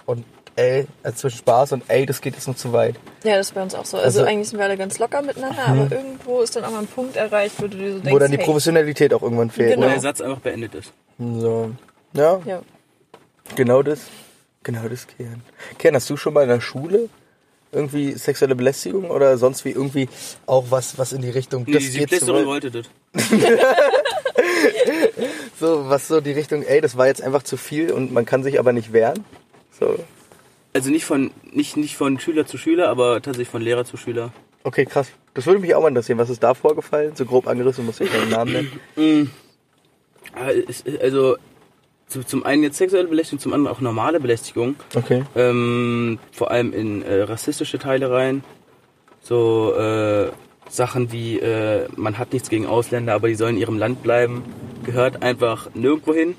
und 0.06 0.24
ey, 0.58 0.86
äh, 1.04 1.12
zwischen 1.12 1.38
Spaß 1.38 1.72
und 1.72 1.84
ey, 1.88 2.04
das 2.04 2.20
geht 2.20 2.34
jetzt 2.34 2.48
noch 2.48 2.56
zu 2.56 2.72
weit. 2.72 2.96
Ja, 3.24 3.36
das 3.36 3.48
ist 3.48 3.54
bei 3.54 3.62
uns 3.62 3.74
auch 3.74 3.84
so. 3.86 3.96
Also, 3.96 4.06
Also- 4.06 4.20
Mhm. 4.22 4.26
eigentlich 4.28 4.48
sind 4.48 4.58
wir 4.58 4.64
alle 4.66 4.76
ganz 4.76 4.98
locker 4.98 5.22
miteinander, 5.22 5.64
aber 5.66 5.90
irgendwo 5.90 6.40
ist 6.40 6.56
dann 6.56 6.64
auch 6.64 6.70
mal 6.70 6.80
ein 6.80 6.86
Punkt 6.86 7.16
erreicht, 7.16 7.54
wo 7.58 7.66
du 7.68 7.76
dir 7.76 7.92
so 7.92 7.98
denkst, 8.00 8.12
Wo 8.12 8.18
dann 8.18 8.30
die 8.32 8.38
hey, 8.38 8.44
Professionalität 8.44 9.14
auch 9.14 9.22
irgendwann 9.22 9.50
fehlt. 9.50 9.70
Genau. 9.70 9.82
Wo 9.82 9.86
Ne? 9.86 9.92
der 9.94 10.00
Satz 10.02 10.20
einfach 10.20 10.40
beendet 10.40 10.74
ist. 10.74 10.92
So. 11.18 11.70
Ja, 12.12 12.40
Ja. 12.44 12.62
Genau 13.54 13.82
das. 13.82 14.00
Genau 14.62 14.88
das, 14.88 15.06
Kian. 15.06 15.42
Kian, 15.78 15.94
hast 15.94 16.10
du 16.10 16.16
schon 16.16 16.34
mal 16.34 16.42
in 16.42 16.48
der 16.50 16.60
Schule 16.60 17.08
irgendwie 17.72 18.12
sexuelle 18.12 18.54
Belästigung 18.54 19.10
oder 19.10 19.36
sonst 19.38 19.64
wie 19.64 19.70
irgendwie 19.70 20.08
auch 20.46 20.64
was, 20.70 20.98
was 20.98 21.12
in 21.12 21.22
die 21.22 21.30
Richtung 21.30 21.64
Nee, 21.66 21.78
die 21.78 21.86
Siebtklässlerin 21.86 22.42
zu- 22.42 22.46
wollte 22.46 22.70
das. 22.70 22.86
so 25.60 25.88
was 25.88 26.08
so 26.08 26.20
die 26.20 26.32
Richtung, 26.32 26.62
ey, 26.62 26.80
das 26.80 26.96
war 26.96 27.06
jetzt 27.06 27.22
einfach 27.22 27.42
zu 27.42 27.56
viel 27.56 27.92
und 27.92 28.12
man 28.12 28.24
kann 28.26 28.42
sich 28.42 28.58
aber 28.58 28.72
nicht 28.72 28.92
wehren. 28.92 29.24
So, 29.78 29.96
Also 30.72 30.90
nicht 30.90 31.04
von, 31.04 31.30
nicht, 31.52 31.76
nicht 31.76 31.96
von 31.96 32.18
Schüler 32.20 32.46
zu 32.46 32.58
Schüler, 32.58 32.88
aber 32.88 33.16
tatsächlich 33.22 33.48
von 33.48 33.62
Lehrer 33.62 33.84
zu 33.84 33.96
Schüler. 33.96 34.32
okay, 34.64 34.84
krass. 34.84 35.10
Das 35.34 35.46
würde 35.46 35.60
mich 35.60 35.74
auch 35.74 35.82
mal 35.82 35.88
interessieren. 35.88 36.18
Was 36.18 36.30
ist 36.30 36.42
da 36.42 36.52
vorgefallen? 36.54 37.14
So 37.14 37.24
grob 37.24 37.46
angerissen, 37.46 37.86
muss 37.86 38.00
ich 38.00 38.10
keinen 38.10 38.30
Namen 38.30 38.52
nennen. 38.96 39.30
Ah, 40.34 40.50
es- 40.50 40.84
Also 41.00 41.36
zu, 42.06 42.22
zum 42.22 42.44
einen 42.44 42.62
jetzt 42.62 42.76
sexuelle 42.76 43.08
Belästigung, 43.08 43.40
zum 43.40 43.52
anderen 43.54 43.74
auch 43.74 43.80
normale 43.80 44.20
Belästigung. 44.20 44.76
Okay. 44.94 45.24
Ähm, 45.34 46.18
vor 46.32 46.50
allem 46.50 46.72
in 46.74 47.02
äh, 47.02 47.22
rassistische 47.22 47.78
Teile 47.78 48.10
rein. 48.10 48.44
So 49.22 49.74
äh, 49.74 50.30
Sachen 50.68 51.12
wie, 51.12 51.38
äh, 51.38 51.88
man 51.96 52.18
hat 52.18 52.32
nichts 52.34 52.50
gegen 52.50 52.66
Ausländer, 52.66 53.14
aber 53.14 53.28
die 53.28 53.34
sollen 53.36 53.54
in 53.56 53.60
ihrem 53.62 53.78
Land 53.78 54.02
bleiben. 54.02 54.42
Gehört 54.84 55.22
einfach 55.22 55.70
nirgendwo 55.74 56.12
hin. 56.14 56.34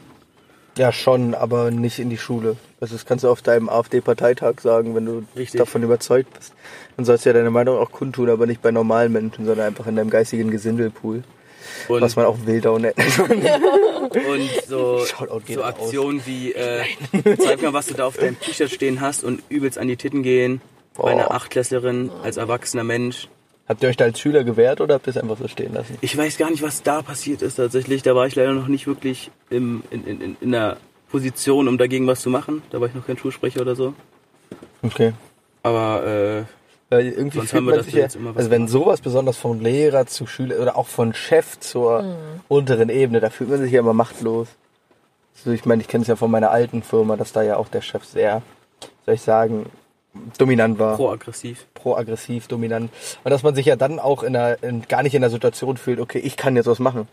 Ja, 0.79 0.93
schon, 0.93 1.35
aber 1.35 1.71
nicht 1.71 1.99
in 1.99 2.09
die 2.09 2.17
Schule. 2.17 2.55
Also 2.79 2.95
das 2.95 3.05
kannst 3.05 3.25
du 3.25 3.29
auf 3.29 3.41
deinem 3.41 3.67
AfD-Parteitag 3.67 4.61
sagen, 4.61 4.95
wenn 4.95 5.05
du 5.05 5.25
Richtig. 5.35 5.59
davon 5.59 5.83
überzeugt 5.83 6.33
bist. 6.33 6.53
Dann 6.95 7.03
sollst 7.03 7.25
du 7.25 7.31
ja 7.31 7.33
deine 7.33 7.49
Meinung 7.49 7.77
auch 7.77 7.91
kundtun, 7.91 8.29
aber 8.29 8.45
nicht 8.45 8.61
bei 8.61 8.71
normalen 8.71 9.11
Menschen, 9.11 9.45
sondern 9.45 9.67
einfach 9.67 9.87
in 9.87 9.97
deinem 9.97 10.09
geistigen 10.09 10.51
Gesindelpool. 10.51 11.23
Und, 11.89 12.01
Was 12.01 12.15
man 12.15 12.25
auch 12.27 12.37
Wildau 12.45 12.79
nennt. 12.79 12.95
und 13.19 14.49
so, 14.69 15.03
so. 15.47 15.63
Aktionen 15.63 16.21
wie, 16.25 16.53
äh, 16.53 16.83
zeig 17.37 17.61
mal, 17.61 17.73
was 17.73 17.87
du 17.87 17.95
da 17.95 18.05
auf 18.05 18.15
deinem 18.15 18.39
T-Shirt 18.39 18.71
stehen 18.71 19.01
hast 19.01 19.25
und 19.25 19.43
übelst 19.49 19.77
an 19.77 19.89
die 19.89 19.97
Titten 19.97 20.23
gehen. 20.23 20.61
Bei 20.95 21.11
einer. 21.11 21.31
Achtklässlerin, 21.31 22.09
als 22.23 22.37
erwachsener 22.37 22.85
Mensch. 22.85 23.27
Habt 23.69 23.83
ihr 23.83 23.89
euch 23.89 23.97
da 23.97 24.05
als 24.05 24.19
Schüler 24.19 24.43
gewehrt 24.43 24.81
oder 24.81 24.95
habt 24.95 25.05
ihr 25.07 25.11
es 25.11 25.17
einfach 25.17 25.37
so 25.37 25.47
stehen 25.47 25.73
lassen? 25.75 25.95
Ich 26.01 26.17
weiß 26.17 26.37
gar 26.37 26.49
nicht, 26.49 26.63
was 26.63 26.81
da 26.81 27.03
passiert 27.03 27.43
ist 27.43 27.55
tatsächlich. 27.55 28.01
Da 28.01 28.15
war 28.15 28.25
ich 28.25 28.35
leider 28.35 28.53
noch 28.53 28.67
nicht 28.67 28.87
wirklich 28.87 29.29
im, 29.51 29.83
in, 29.91 30.05
in, 30.07 30.21
in, 30.21 30.37
in 30.41 30.51
der 30.51 30.77
Position, 31.09 31.67
um 31.67 31.77
dagegen 31.77 32.07
was 32.07 32.21
zu 32.21 32.31
machen. 32.31 32.63
Da 32.71 32.81
war 32.81 32.87
ich 32.87 32.95
noch 32.95 33.05
kein 33.05 33.17
Schulsprecher 33.17 33.61
oder 33.61 33.75
so. 33.75 33.93
Okay. 34.81 35.13
Aber 35.61 36.03
äh, 36.03 36.43
Weil 36.89 37.09
irgendwie 37.09 37.37
Sonst 37.37 37.51
fühlt 37.51 37.59
haben 37.61 37.65
wir 37.65 37.71
man 37.71 37.77
das 37.77 37.85
sich 37.85 37.93
ja 37.93 37.99
ja, 37.99 38.05
jetzt 38.05 38.15
immer 38.15 38.31
was 38.31 38.37
also 38.37 38.49
wenn 38.49 38.65
gemacht. 38.65 38.71
sowas 38.71 39.01
besonders 39.01 39.37
vom 39.37 39.59
Lehrer 39.59 40.07
zu 40.07 40.25
Schüler 40.25 40.59
oder 40.59 40.75
auch 40.75 40.87
von 40.87 41.13
Chef 41.13 41.59
zur 41.59 42.15
unteren 42.47 42.89
Ebene, 42.89 43.19
da 43.19 43.29
fühlt 43.29 43.51
man 43.51 43.59
sich 43.61 43.71
ja 43.71 43.81
immer 43.81 43.93
machtlos. 43.93 44.47
Also 45.37 45.51
ich 45.51 45.65
meine, 45.65 45.83
ich 45.83 45.87
kenne 45.87 46.01
es 46.01 46.07
ja 46.07 46.15
von 46.15 46.31
meiner 46.31 46.49
alten 46.49 46.81
Firma, 46.81 47.17
dass 47.17 47.33
da 47.33 47.43
ja 47.43 47.57
auch 47.57 47.67
der 47.67 47.81
Chef 47.81 48.03
sehr, 48.03 48.41
soll 49.05 49.13
ich 49.13 49.21
sagen, 49.21 49.67
dominant 50.37 50.79
war. 50.79 50.95
proaggressiv. 50.95 51.65
Pro-aggressiv, 51.73 52.47
dominant. 52.47 52.91
Und 53.23 53.31
dass 53.31 53.43
man 53.43 53.55
sich 53.55 53.65
ja 53.65 53.75
dann 53.75 53.99
auch 53.99 54.23
in 54.23 54.35
einer, 54.35 54.61
in, 54.63 54.83
gar 54.87 55.03
nicht 55.03 55.15
in 55.15 55.21
der 55.21 55.29
Situation 55.29 55.77
fühlt, 55.77 55.99
okay, 55.99 56.19
ich 56.19 56.37
kann 56.37 56.55
jetzt 56.55 56.67
was 56.67 56.79
machen. 56.79 57.07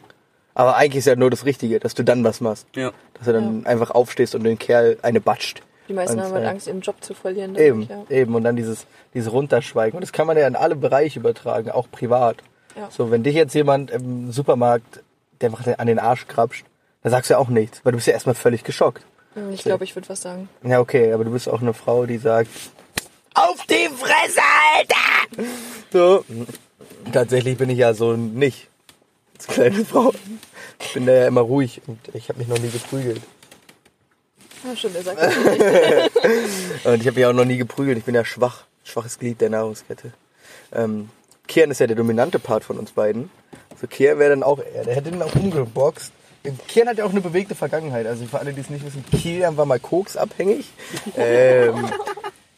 Aber 0.54 0.76
eigentlich 0.76 1.00
ist 1.00 1.06
ja 1.06 1.16
nur 1.16 1.30
das 1.30 1.44
Richtige, 1.44 1.80
dass 1.80 1.94
du 1.94 2.02
dann 2.02 2.24
was 2.24 2.40
machst. 2.40 2.66
Ja. 2.74 2.92
Dass 3.14 3.26
du 3.26 3.32
dann 3.32 3.66
einfach 3.66 3.90
aufstehst 3.90 4.34
und 4.34 4.44
den 4.44 4.58
Kerl 4.58 4.96
eine 5.02 5.20
batscht. 5.20 5.62
Die 5.88 5.92
meisten 5.92 6.18
Und, 6.18 6.24
haben 6.24 6.32
halt 6.32 6.44
äh, 6.44 6.48
Angst, 6.48 6.66
ihren 6.66 6.80
Job 6.80 6.96
zu 7.00 7.14
verlieren. 7.14 7.54
Eben, 7.56 7.82
Ja. 7.82 8.04
eben. 8.08 8.34
Und 8.34 8.42
dann 8.44 8.56
dieses, 8.56 8.86
dieses 9.14 9.30
Runterschweigen. 9.30 9.96
Und 9.96 10.00
das 10.00 10.12
kann 10.12 10.26
man 10.26 10.36
ja 10.36 10.46
in 10.46 10.56
alle 10.56 10.74
Bereiche 10.74 11.20
übertragen, 11.20 11.70
auch 11.70 11.90
privat. 11.90 12.38
Ja. 12.76 12.88
So, 12.90 13.10
wenn 13.10 13.22
dich 13.22 13.34
jetzt 13.34 13.54
jemand 13.54 13.90
im 13.90 14.32
Supermarkt, 14.32 15.02
der 15.40 15.50
macht 15.50 15.68
an 15.78 15.86
den 15.86 15.98
Arsch 15.98 16.26
krapscht, 16.26 16.64
dann 17.02 17.12
sagst 17.12 17.30
du 17.30 17.34
ja 17.34 17.38
auch 17.38 17.48
nichts, 17.48 17.84
weil 17.84 17.92
du 17.92 17.96
bist 17.98 18.06
ja 18.08 18.14
erstmal 18.14 18.34
völlig 18.34 18.64
geschockt. 18.64 19.04
Ich 19.52 19.62
glaube, 19.62 19.84
ich 19.84 19.94
würde 19.94 20.08
was 20.08 20.22
sagen. 20.22 20.48
Ja, 20.62 20.80
okay, 20.80 21.12
aber 21.12 21.24
du 21.24 21.30
bist 21.30 21.46
auch 21.48 21.60
eine 21.60 21.74
Frau, 21.74 22.06
die 22.06 22.16
sagt, 22.16 22.48
auf 23.36 23.64
die 23.66 23.88
Fresse, 23.88 24.40
Alter! 24.74 25.46
So. 25.92 26.24
Tatsächlich 27.12 27.58
bin 27.58 27.70
ich 27.70 27.78
ja 27.78 27.94
so 27.94 28.16
nicht. 28.16 28.68
Als 29.36 29.46
kleine 29.46 29.84
Frau. 29.84 30.12
Ich 30.80 30.94
bin 30.94 31.06
da 31.06 31.12
ja 31.12 31.26
immer 31.28 31.42
ruhig 31.42 31.82
und 31.86 31.98
ich 32.14 32.28
habe 32.28 32.38
mich 32.38 32.48
noch 32.48 32.58
nie 32.58 32.70
geprügelt. 32.70 33.20
Ah, 34.64 34.74
stimmt, 34.74 34.96
er 34.96 35.02
sagt 35.02 35.20
das 35.20 35.36
nicht. 35.36 36.86
Und 36.86 37.00
ich 37.00 37.06
habe 37.06 37.16
mich 37.16 37.26
auch 37.26 37.32
noch 37.32 37.44
nie 37.44 37.58
geprügelt. 37.58 37.98
Ich 37.98 38.04
bin 38.04 38.14
ja 38.14 38.24
schwach. 38.24 38.64
Schwaches 38.84 39.18
Glied 39.18 39.40
der 39.40 39.50
Nahrungskette. 39.50 40.12
Ähm, 40.72 41.10
Kian 41.46 41.70
ist 41.70 41.80
ja 41.80 41.86
der 41.86 41.96
dominante 41.96 42.38
Part 42.38 42.64
von 42.64 42.78
uns 42.78 42.92
beiden. 42.92 43.30
So 43.80 43.86
Kian 43.86 44.18
wäre 44.18 44.30
dann 44.30 44.42
auch 44.42 44.58
er. 44.58 44.84
Der 44.84 44.94
hätte 44.94 45.10
den 45.10 45.22
auch 45.22 45.34
umgeboxt. 45.34 46.12
Kian 46.68 46.88
hat 46.88 46.98
ja 46.98 47.04
auch 47.04 47.10
eine 47.10 47.20
bewegte 47.20 47.54
Vergangenheit. 47.54 48.06
Also 48.06 48.24
für 48.26 48.38
alle, 48.38 48.52
die 48.52 48.60
es 48.60 48.70
nicht 48.70 48.84
wissen, 48.84 49.04
Kian 49.10 49.56
war 49.56 49.66
mal 49.66 49.80
koksabhängig. 49.80 50.66
ähm, 51.16 51.88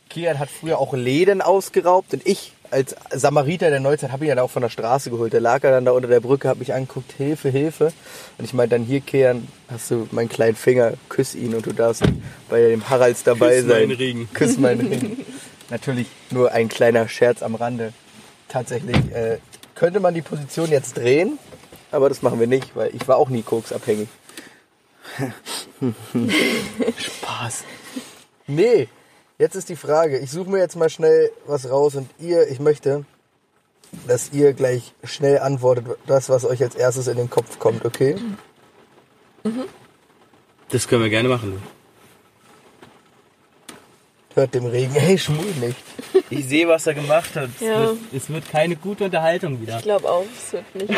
Kian 0.08 0.38
hat 0.38 0.48
früher 0.50 0.78
auch 0.78 0.94
Läden 0.94 1.40
ausgeraubt 1.42 2.14
und 2.14 2.26
ich 2.26 2.52
als 2.70 2.94
Samariter 3.10 3.70
der 3.70 3.80
Neuzeit 3.80 4.12
habe 4.12 4.24
ihn 4.24 4.28
dann 4.30 4.38
auch 4.40 4.50
von 4.50 4.62
der 4.62 4.68
Straße 4.68 5.10
geholt. 5.10 5.32
Der 5.32 5.40
lag 5.40 5.64
er 5.64 5.70
dann 5.70 5.84
da 5.86 5.92
unter 5.92 6.08
der 6.08 6.20
Brücke, 6.20 6.48
hat 6.48 6.58
mich 6.58 6.74
angeguckt, 6.74 7.12
Hilfe, 7.12 7.48
Hilfe. 7.48 7.92
Und 8.36 8.44
ich 8.44 8.52
meinte 8.52 8.76
dann, 8.76 8.84
hier 8.84 9.00
Kian, 9.00 9.48
hast 9.70 9.90
du 9.90 10.06
meinen 10.10 10.28
kleinen 10.28 10.56
Finger, 10.56 10.92
küss 11.08 11.34
ihn 11.34 11.54
und 11.54 11.64
du 11.64 11.72
darfst 11.72 12.02
bei 12.50 12.60
dem 12.68 12.88
Haralds 12.88 13.22
dabei 13.24 13.56
Küss 13.56 13.66
sein. 13.68 13.88
meinen 13.88 13.92
Ring. 13.92 14.28
Küss 14.34 14.58
meinen 14.58 14.86
Ring. 14.92 15.24
Natürlich 15.70 16.08
nur 16.30 16.52
ein 16.52 16.68
kleiner 16.68 17.08
Scherz 17.08 17.42
am 17.42 17.54
Rande. 17.54 17.92
Tatsächlich 18.48 18.96
äh, 19.12 19.38
könnte 19.74 20.00
man 20.00 20.12
die 20.14 20.22
Position 20.22 20.70
jetzt 20.70 20.96
drehen, 20.96 21.38
aber 21.90 22.08
das 22.08 22.22
machen 22.22 22.40
wir 22.40 22.46
nicht, 22.46 22.74
weil 22.76 22.94
ich 22.94 23.06
war 23.08 23.16
auch 23.16 23.28
nie 23.30 23.42
koksabhängig. 23.42 24.08
Spaß. 26.98 27.64
Nee, 28.46 28.88
jetzt 29.38 29.54
ist 29.56 29.68
die 29.68 29.76
Frage. 29.76 30.18
Ich 30.18 30.30
suche 30.30 30.50
mir 30.50 30.58
jetzt 30.58 30.76
mal 30.76 30.90
schnell 30.90 31.30
was 31.46 31.70
raus 31.70 31.94
und 31.94 32.08
ihr, 32.18 32.48
ich 32.48 32.60
möchte, 32.60 33.04
dass 34.06 34.32
ihr 34.32 34.52
gleich 34.52 34.92
schnell 35.04 35.38
antwortet, 35.38 35.86
das, 36.06 36.28
was 36.28 36.44
euch 36.44 36.62
als 36.62 36.74
erstes 36.74 37.06
in 37.06 37.16
den 37.16 37.30
Kopf 37.30 37.58
kommt, 37.58 37.84
okay? 37.84 38.16
Das 40.70 40.86
können 40.88 41.02
wir 41.02 41.10
gerne 41.10 41.28
machen. 41.28 41.62
Hört 44.34 44.54
dem 44.54 44.66
Regen, 44.66 44.92
hey, 44.92 45.18
schmul 45.18 45.46
nicht. 45.60 45.76
Ich 46.30 46.46
sehe, 46.46 46.68
was 46.68 46.86
er 46.86 46.94
gemacht 46.94 47.34
hat. 47.34 47.48
Es, 47.56 47.60
Ja. 47.60 47.80
wird, 47.88 47.98
es 48.12 48.28
wird 48.28 48.48
keine 48.50 48.76
gute 48.76 49.04
Unterhaltung 49.04 49.60
wieder. 49.60 49.78
Ich 49.78 49.82
glaube 49.82 50.08
auch, 50.08 50.24
es 50.36 50.52
wird 50.52 50.74
nicht, 50.74 50.94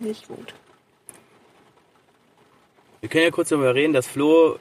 nicht 0.00 0.28
gut. 0.28 0.52
Wir 3.00 3.08
können 3.08 3.24
ja 3.24 3.30
kurz 3.30 3.50
darüber 3.50 3.74
reden, 3.74 3.92
dass 3.92 4.06
Flo 4.06 4.58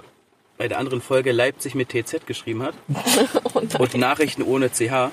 bei 0.58 0.68
der 0.68 0.78
anderen 0.78 1.02
Folge 1.02 1.32
Leipzig 1.32 1.76
mit 1.76 1.90
TZ 1.90 2.26
geschrieben 2.26 2.64
hat. 2.64 2.76
Oh 3.54 3.60
Und 3.80 3.94
Nachrichten 3.96 4.42
ohne 4.44 4.70
CH. 4.72 5.12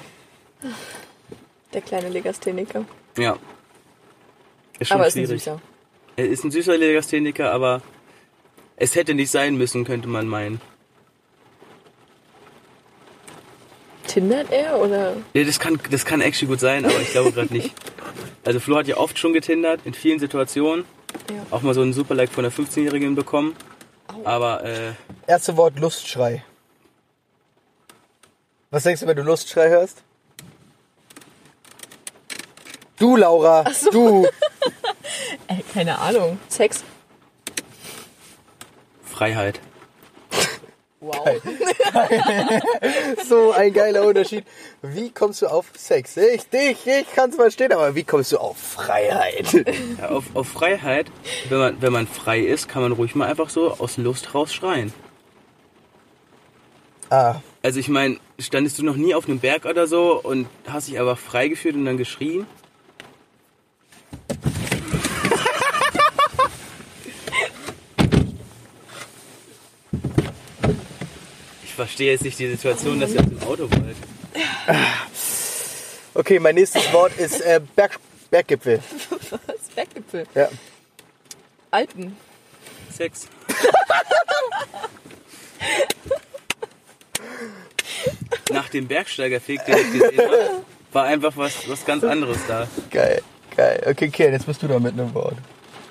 der 1.73 1.81
kleine 1.83 2.09
Legastheniker. 2.09 2.85
Ja. 3.19 3.37
Ist 4.79 4.89
schon 4.89 4.97
Aber 4.99 5.07
ist 5.07 5.17
ein 5.17 5.27
schwierig. 5.27 5.43
Süßer. 5.45 5.61
Er 6.17 6.27
ist 6.29 6.45
ein 6.45 6.51
süßer 6.51 6.77
Legastheniker, 6.77 7.53
aber 7.53 7.83
es 8.77 8.95
hätte 8.95 9.15
nicht 9.15 9.31
sein 9.31 9.57
müssen, 9.57 9.85
könnte 9.85 10.09
man 10.09 10.27
meinen. 10.27 10.61
Tindert 14.07 14.51
er 14.51 14.79
oder? 14.81 15.17
Ja, 15.35 15.45
das 15.45 15.61
kann, 15.61 15.79
das 15.91 16.05
kann 16.05 16.21
actually 16.21 16.49
gut 16.51 16.61
sein, 16.61 16.85
aber 16.85 17.01
ich 17.01 17.11
glaube 17.13 17.33
gerade 17.33 17.53
nicht. 17.53 17.73
Also 18.43 18.59
Flo 18.59 18.79
hat 18.79 18.89
ja 18.89 18.97
oft 18.97 19.19
schon 19.19 19.35
getindert, 19.35 19.83
in 19.85 19.93
vielen 19.93 20.19
Situationen. 20.19 20.87
Ja. 21.31 21.45
Auch 21.51 21.61
mal 21.61 21.75
so 21.75 21.83
einen 21.83 21.93
Super-Like 21.93 22.31
von 22.31 22.43
einer 22.43 22.53
15-Jährigen 22.53 23.15
bekommen. 23.15 23.55
Aber 24.25 24.65
äh, 24.65 24.93
Erste 25.31 25.57
Wort 25.57 25.79
Lustschrei. 25.79 26.43
Was 28.73 28.83
denkst 28.83 29.03
du, 29.03 29.07
wenn 29.07 29.17
du 29.17 29.23
Lustschrei 29.23 29.69
hörst? 29.69 30.03
Du, 32.99 33.17
Laura, 33.17 33.63
du. 33.93 34.27
Ey, 35.47 35.65
keine 35.73 36.01
Ahnung. 36.01 36.41
Sex? 36.49 36.83
Freiheit. 39.05 39.61
Wow. 40.99 41.41
So 43.29 43.53
ein 43.53 43.73
geiler 43.73 44.03
Unterschied. 44.03 44.45
Wie 44.83 45.11
kommst 45.11 45.43
du 45.43 45.47
auf 45.47 45.67
Sex? 45.77 46.17
Ich, 46.17 46.49
dich, 46.49 46.85
ich 46.85 47.07
kann's 47.15 47.37
verstehen, 47.37 47.73
aber 47.73 47.95
wie 47.95 48.03
kommst 48.03 48.33
du 48.33 48.39
auf 48.39 48.59
Freiheit? 48.59 49.47
Ja, 49.99 50.09
auf, 50.09 50.25
auf 50.35 50.49
Freiheit, 50.49 51.07
wenn 51.49 51.59
man, 51.59 51.81
wenn 51.81 51.93
man 51.93 52.09
frei 52.09 52.41
ist, 52.41 52.69
kann 52.69 52.83
man 52.83 52.91
ruhig 52.91 53.15
mal 53.15 53.29
einfach 53.29 53.49
so 53.49 53.71
aus 53.79 53.97
Lust 53.97 54.35
raus 54.35 54.53
schreien. 54.53 54.93
Ah, 57.11 57.41
Also 57.63 57.81
ich 57.81 57.89
meine, 57.89 58.19
standest 58.39 58.79
du 58.79 58.85
noch 58.85 58.97
nie 58.97 59.15
auf 59.15 59.27
einem 59.29 59.41
Berg 59.41 59.65
oder 59.67 59.87
so 59.87 60.21
und 60.23 60.47
hast 60.67 60.89
dich 60.89 60.99
aber 61.01 61.17
frei 61.17 61.49
gefühlt 61.49 61.75
und 61.75 61.85
dann 61.85 61.97
geschrien? 61.97 62.47
Ich 71.65 71.75
verstehe 71.75 72.13
jetzt 72.13 72.25
nicht 72.25 72.39
die 72.39 72.51
Situation, 72.51 73.01
dass 73.01 73.13
ihr 73.13 73.21
auf 73.21 73.27
dem 73.27 73.43
Auto 73.43 73.69
wollt. 73.71 73.97
okay, 76.15 76.39
mein 76.39 76.55
nächstes 76.55 76.93
Wort 76.93 77.17
ist 77.19 77.41
äh, 77.41 77.61
Berg, 77.75 77.99
Berggipfel. 78.31 78.81
Das 79.31 79.69
Berggipfel. 79.75 80.27
Ja. 80.35 80.49
Alpen. 81.71 82.17
Sex. 82.93 83.29
dem 88.69 88.87
Bergsteigerfeg, 88.87 89.65
den 89.65 89.77
ich 89.77 89.93
gesehen 89.93 90.19
habe, 90.19 90.63
war 90.93 91.05
einfach 91.05 91.37
was, 91.37 91.69
was 91.69 91.85
ganz 91.85 92.05
anderes 92.05 92.39
da. 92.47 92.67
Geil, 92.91 93.23
geil. 93.57 93.83
Okay, 93.89 94.09
Kian, 94.11 94.33
jetzt 94.33 94.47
bist 94.47 94.63
du 94.63 94.69
da 94.69 94.79
mit 94.79 94.93
einem 94.93 95.15
Wort. 95.15 95.37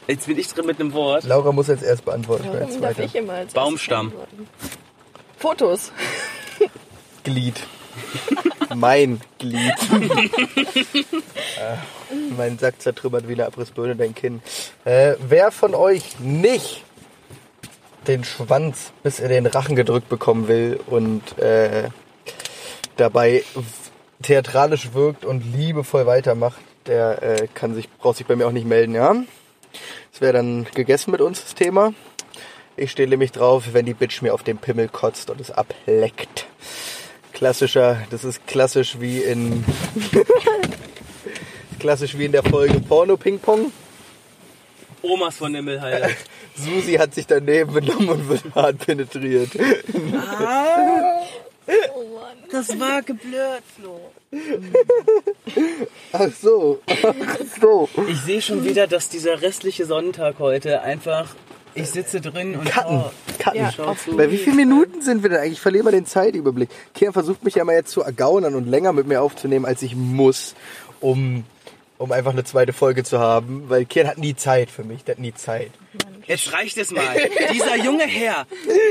Jetzt 0.07 0.25
bin 0.25 0.39
ich 0.39 0.47
drin 0.47 0.65
mit 0.65 0.79
einem 0.79 0.93
Wort. 0.93 1.23
Laura 1.23 1.51
muss 1.51 1.67
jetzt 1.67 1.83
erst 1.83 2.05
beantworten. 2.05 2.45
Warum 2.47 2.67
jetzt 2.67 2.81
darf 2.81 2.97
ich 2.97 3.15
immer 3.15 3.33
als 3.33 3.53
Baumstamm. 3.53 4.11
Fotos. 5.37 5.91
Glied. 7.23 7.59
mein 8.75 9.21
Glied. 9.37 9.75
Ah, 11.61 11.77
mein 12.37 12.57
Sack 12.57 12.81
zertrümmert 12.81 13.27
wie 13.27 13.33
eine 13.33 13.45
Abrissbirne 13.45 13.95
dein 13.95 14.15
Kinn. 14.15 14.41
Äh, 14.85 15.15
wer 15.27 15.51
von 15.51 15.75
euch 15.75 16.19
nicht 16.19 16.83
den 18.07 18.23
Schwanz 18.23 18.91
bis 19.03 19.19
in 19.19 19.29
den 19.29 19.45
Rachen 19.45 19.75
gedrückt 19.75 20.09
bekommen 20.09 20.47
will 20.47 20.79
und 20.87 21.37
äh, 21.37 21.89
dabei 22.99 23.43
theatralisch 24.21 24.93
wirkt 24.93 25.25
und 25.25 25.41
liebevoll 25.55 26.05
weitermacht, 26.05 26.59
der 26.85 27.21
äh, 27.21 27.47
kann 27.53 27.73
sich, 27.73 27.89
braucht 27.89 28.17
sich 28.17 28.27
bei 28.27 28.35
mir 28.35 28.47
auch 28.47 28.51
nicht 28.51 28.67
melden, 28.67 28.95
ja? 28.95 29.15
Das 30.11 30.21
wäre 30.21 30.33
dann 30.33 30.65
gegessen 30.73 31.11
mit 31.11 31.21
uns, 31.21 31.41
das 31.43 31.55
Thema. 31.55 31.93
Ich 32.75 32.91
stehe 32.91 33.07
nämlich 33.07 33.31
drauf, 33.31 33.73
wenn 33.73 33.85
die 33.85 33.93
Bitch 33.93 34.21
mir 34.21 34.33
auf 34.33 34.43
den 34.43 34.57
Pimmel 34.57 34.87
kotzt 34.87 35.29
und 35.29 35.39
es 35.41 35.51
ableckt. 35.51 36.47
Klassischer, 37.33 38.01
das 38.09 38.23
ist 38.23 38.47
klassisch 38.47 38.99
wie 38.99 39.19
in 39.19 39.63
klassisch 41.79 42.17
wie 42.17 42.25
in 42.25 42.31
der 42.31 42.43
Folge 42.43 42.79
Porno 42.79 43.17
Ping 43.17 43.39
Pong. 43.39 43.71
Omas 45.01 45.37
von 45.37 45.51
Nimmelheide. 45.51 46.09
Susi 46.55 46.95
hat 46.95 47.13
sich 47.13 47.27
daneben 47.27 47.73
benommen 47.73 48.09
und 48.09 48.29
wird 48.29 48.43
hart 48.55 48.79
penetriert. 48.79 49.51
Das 52.51 52.79
war 52.79 53.01
geblurrt, 53.01 53.63
Flo. 53.75 53.99
Ach 56.13 56.29
so, 56.41 56.79
ach 56.87 57.15
so. 57.61 57.89
Ich 58.07 58.19
sehe 58.21 58.41
schon 58.41 58.63
wieder, 58.63 58.87
dass 58.87 59.09
dieser 59.09 59.41
restliche 59.41 59.85
Sonntag 59.85 60.39
heute 60.39 60.81
einfach. 60.81 61.35
Ich 61.75 61.89
sitze 61.91 62.19
drin 62.19 62.55
und 62.55 62.65
Cutten, 62.65 62.99
schau- 63.01 63.11
cutten. 63.37 63.59
Ja, 63.59 63.71
schau 63.71 63.93
zu. 63.93 64.17
Bei 64.17 64.31
wie 64.31 64.37
vielen 64.37 64.55
Minuten 64.55 65.01
sind 65.01 65.21
wir 65.21 65.29
denn 65.29 65.39
eigentlich? 65.39 65.53
Ich 65.53 65.61
verliere 65.61 65.83
mal 65.85 65.91
den 65.91 66.05
Zeitüberblick. 66.07 66.69
Kian 66.95 67.13
versucht 67.13 67.43
mich 67.43 67.55
ja 67.55 67.63
mal 67.63 67.73
jetzt 67.75 67.91
zu 67.91 68.01
ergaunern 68.01 68.55
und 68.55 68.67
länger 68.67 68.91
mit 68.91 69.07
mir 69.07 69.21
aufzunehmen, 69.21 69.65
als 69.65 69.81
ich 69.83 69.95
muss, 69.95 70.55
um, 70.99 71.43
um 71.99 72.11
einfach 72.11 72.31
eine 72.31 72.43
zweite 72.43 72.73
Folge 72.73 73.03
zu 73.03 73.19
haben. 73.19 73.69
Weil 73.69 73.85
Kian 73.85 74.07
hat 74.07 74.17
nie 74.17 74.35
Zeit 74.35 74.71
für 74.71 74.83
mich, 74.83 75.03
der 75.03 75.15
hat 75.15 75.19
nie 75.21 75.33
Zeit. 75.35 75.69
Jetzt 76.25 76.51
reicht 76.53 76.77
es 76.77 76.91
mal. 76.91 77.15
Dieser 77.53 77.75
junge 77.75 78.05
Herr 78.05 78.47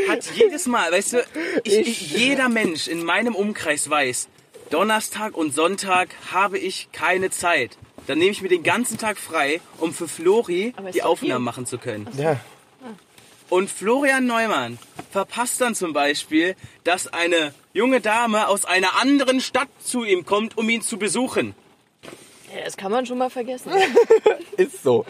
hat 0.09 0.25
jedes 0.35 0.67
Mal, 0.67 0.93
weißt 0.93 1.15
du, 1.15 1.25
ich, 1.65 1.79
ich, 1.79 2.11
jeder 2.13 2.49
Mensch 2.49 2.87
in 2.87 3.05
meinem 3.05 3.35
Umkreis 3.35 3.89
weiß, 3.89 4.29
Donnerstag 4.71 5.37
und 5.37 5.55
Sonntag 5.55 6.11
habe 6.31 6.59
ich 6.59 6.89
keine 6.93 7.31
Zeit. 7.31 7.79
Dann 8.07 8.19
nehme 8.19 8.31
ich 8.31 8.43
mir 8.43 8.49
den 8.49 8.63
ganzen 8.63 8.99
Tag 8.99 9.19
frei, 9.19 9.61
um 9.79 9.95
für 9.95 10.09
Flori 10.09 10.75
die 10.95 11.03
Aufnahmen 11.03 11.45
machen 11.45 11.67
zu 11.67 11.79
können. 11.79 12.09
Ja, 12.17 12.41
Und 13.51 13.71
Florian 13.71 14.27
Neumann 14.27 14.79
verpasst 15.11 15.61
dann 15.61 15.75
zum 15.75 15.93
Beispiel, 15.93 16.55
dass 16.85 17.07
eine 17.07 17.55
junge 17.73 18.01
Dame 18.01 18.49
aus 18.49 18.65
einer 18.65 19.01
anderen 19.01 19.41
Stadt 19.41 19.69
zu 19.83 20.05
ihm 20.05 20.27
kommt, 20.27 20.59
um 20.59 20.69
ihn 20.69 20.83
zu 20.83 20.99
besuchen. 20.99 21.55
Ja, 22.69 22.75
das 22.75 22.77
kann 22.77 22.93
man 22.93 23.07
schon 23.07 23.17
mal 23.17 23.31
vergessen. 23.31 23.73
ist 24.59 24.83
so. 24.83 25.07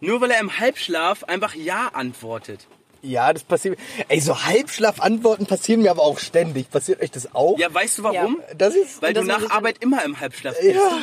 Nur 0.00 0.20
weil 0.20 0.30
er 0.32 0.40
im 0.40 0.58
Halbschlaf 0.58 1.24
einfach 1.24 1.54
Ja 1.54 1.88
antwortet. 1.94 2.66
Ja, 3.00 3.32
das 3.32 3.44
passiert. 3.44 3.78
Ey, 4.08 4.20
so 4.20 4.44
Halbschlaf-Antworten 4.44 5.46
passieren 5.46 5.80
mir 5.80 5.90
aber 5.90 6.02
auch 6.02 6.18
ständig. 6.18 6.70
Passiert 6.70 7.00
euch 7.00 7.10
das 7.10 7.34
auch? 7.34 7.58
Ja, 7.58 7.72
weißt 7.72 7.98
du 7.98 8.02
warum? 8.02 8.42
Das 8.58 8.74
ist. 8.74 9.00
Weil 9.00 9.14
dass 9.14 9.24
du 9.24 9.28
nach 9.28 9.50
Arbeit 9.50 9.76
immer 9.80 10.04
im 10.04 10.20
Halbschlaf 10.20 10.54
bist. 10.60 10.74
Ja. 10.74 10.98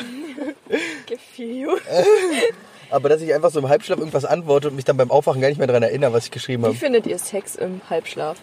Gefühl. 1.06 1.80
Aber 2.90 3.08
dass 3.08 3.20
ich 3.20 3.34
einfach 3.34 3.50
so 3.50 3.58
im 3.58 3.68
Halbschlaf 3.68 3.98
irgendwas 3.98 4.24
antworte 4.24 4.68
und 4.68 4.76
mich 4.76 4.84
dann 4.84 4.96
beim 4.96 5.10
Aufwachen 5.10 5.40
gar 5.40 5.48
nicht 5.48 5.58
mehr 5.58 5.66
daran 5.66 5.82
erinnere, 5.82 6.12
was 6.12 6.26
ich 6.26 6.30
geschrieben 6.30 6.62
Wie 6.62 6.66
habe. 6.68 6.76
findet 6.76 7.06
ihr 7.08 7.18
Sex 7.18 7.56
im 7.56 7.80
Halbschlaf? 7.90 8.38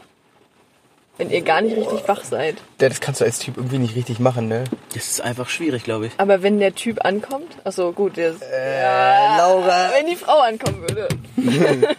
Wenn 1.18 1.30
ihr 1.30 1.42
gar 1.42 1.62
nicht 1.62 1.78
richtig 1.78 2.06
wach 2.08 2.24
seid. 2.26 2.58
Ja, 2.82 2.90
das 2.90 3.00
kannst 3.00 3.22
du 3.22 3.26
als 3.26 3.40
Typ 3.40 3.56
irgendwie 3.56 3.78
nicht 3.78 3.96
richtig 3.96 4.20
machen, 4.20 4.48
ne? 4.50 4.66
Das 4.94 5.08
ist 5.10 5.22
einfach 5.22 5.48
schwierig, 5.48 5.84
glaube 5.86 6.08
ich. 6.08 6.14
Aber 6.18 6.44
wenn 6.44 6.60
der 6.60 6.76
Typ 6.76 7.06
ankommt, 7.06 7.56
achso 7.64 7.94
gut, 7.94 8.18
der, 8.18 8.34
Äh, 8.52 9.38
Laura. 9.38 9.92
wenn 9.98 10.08
die 10.08 10.18
Frau 10.18 10.40
ankommen 10.40 10.82
würde. 10.82 11.08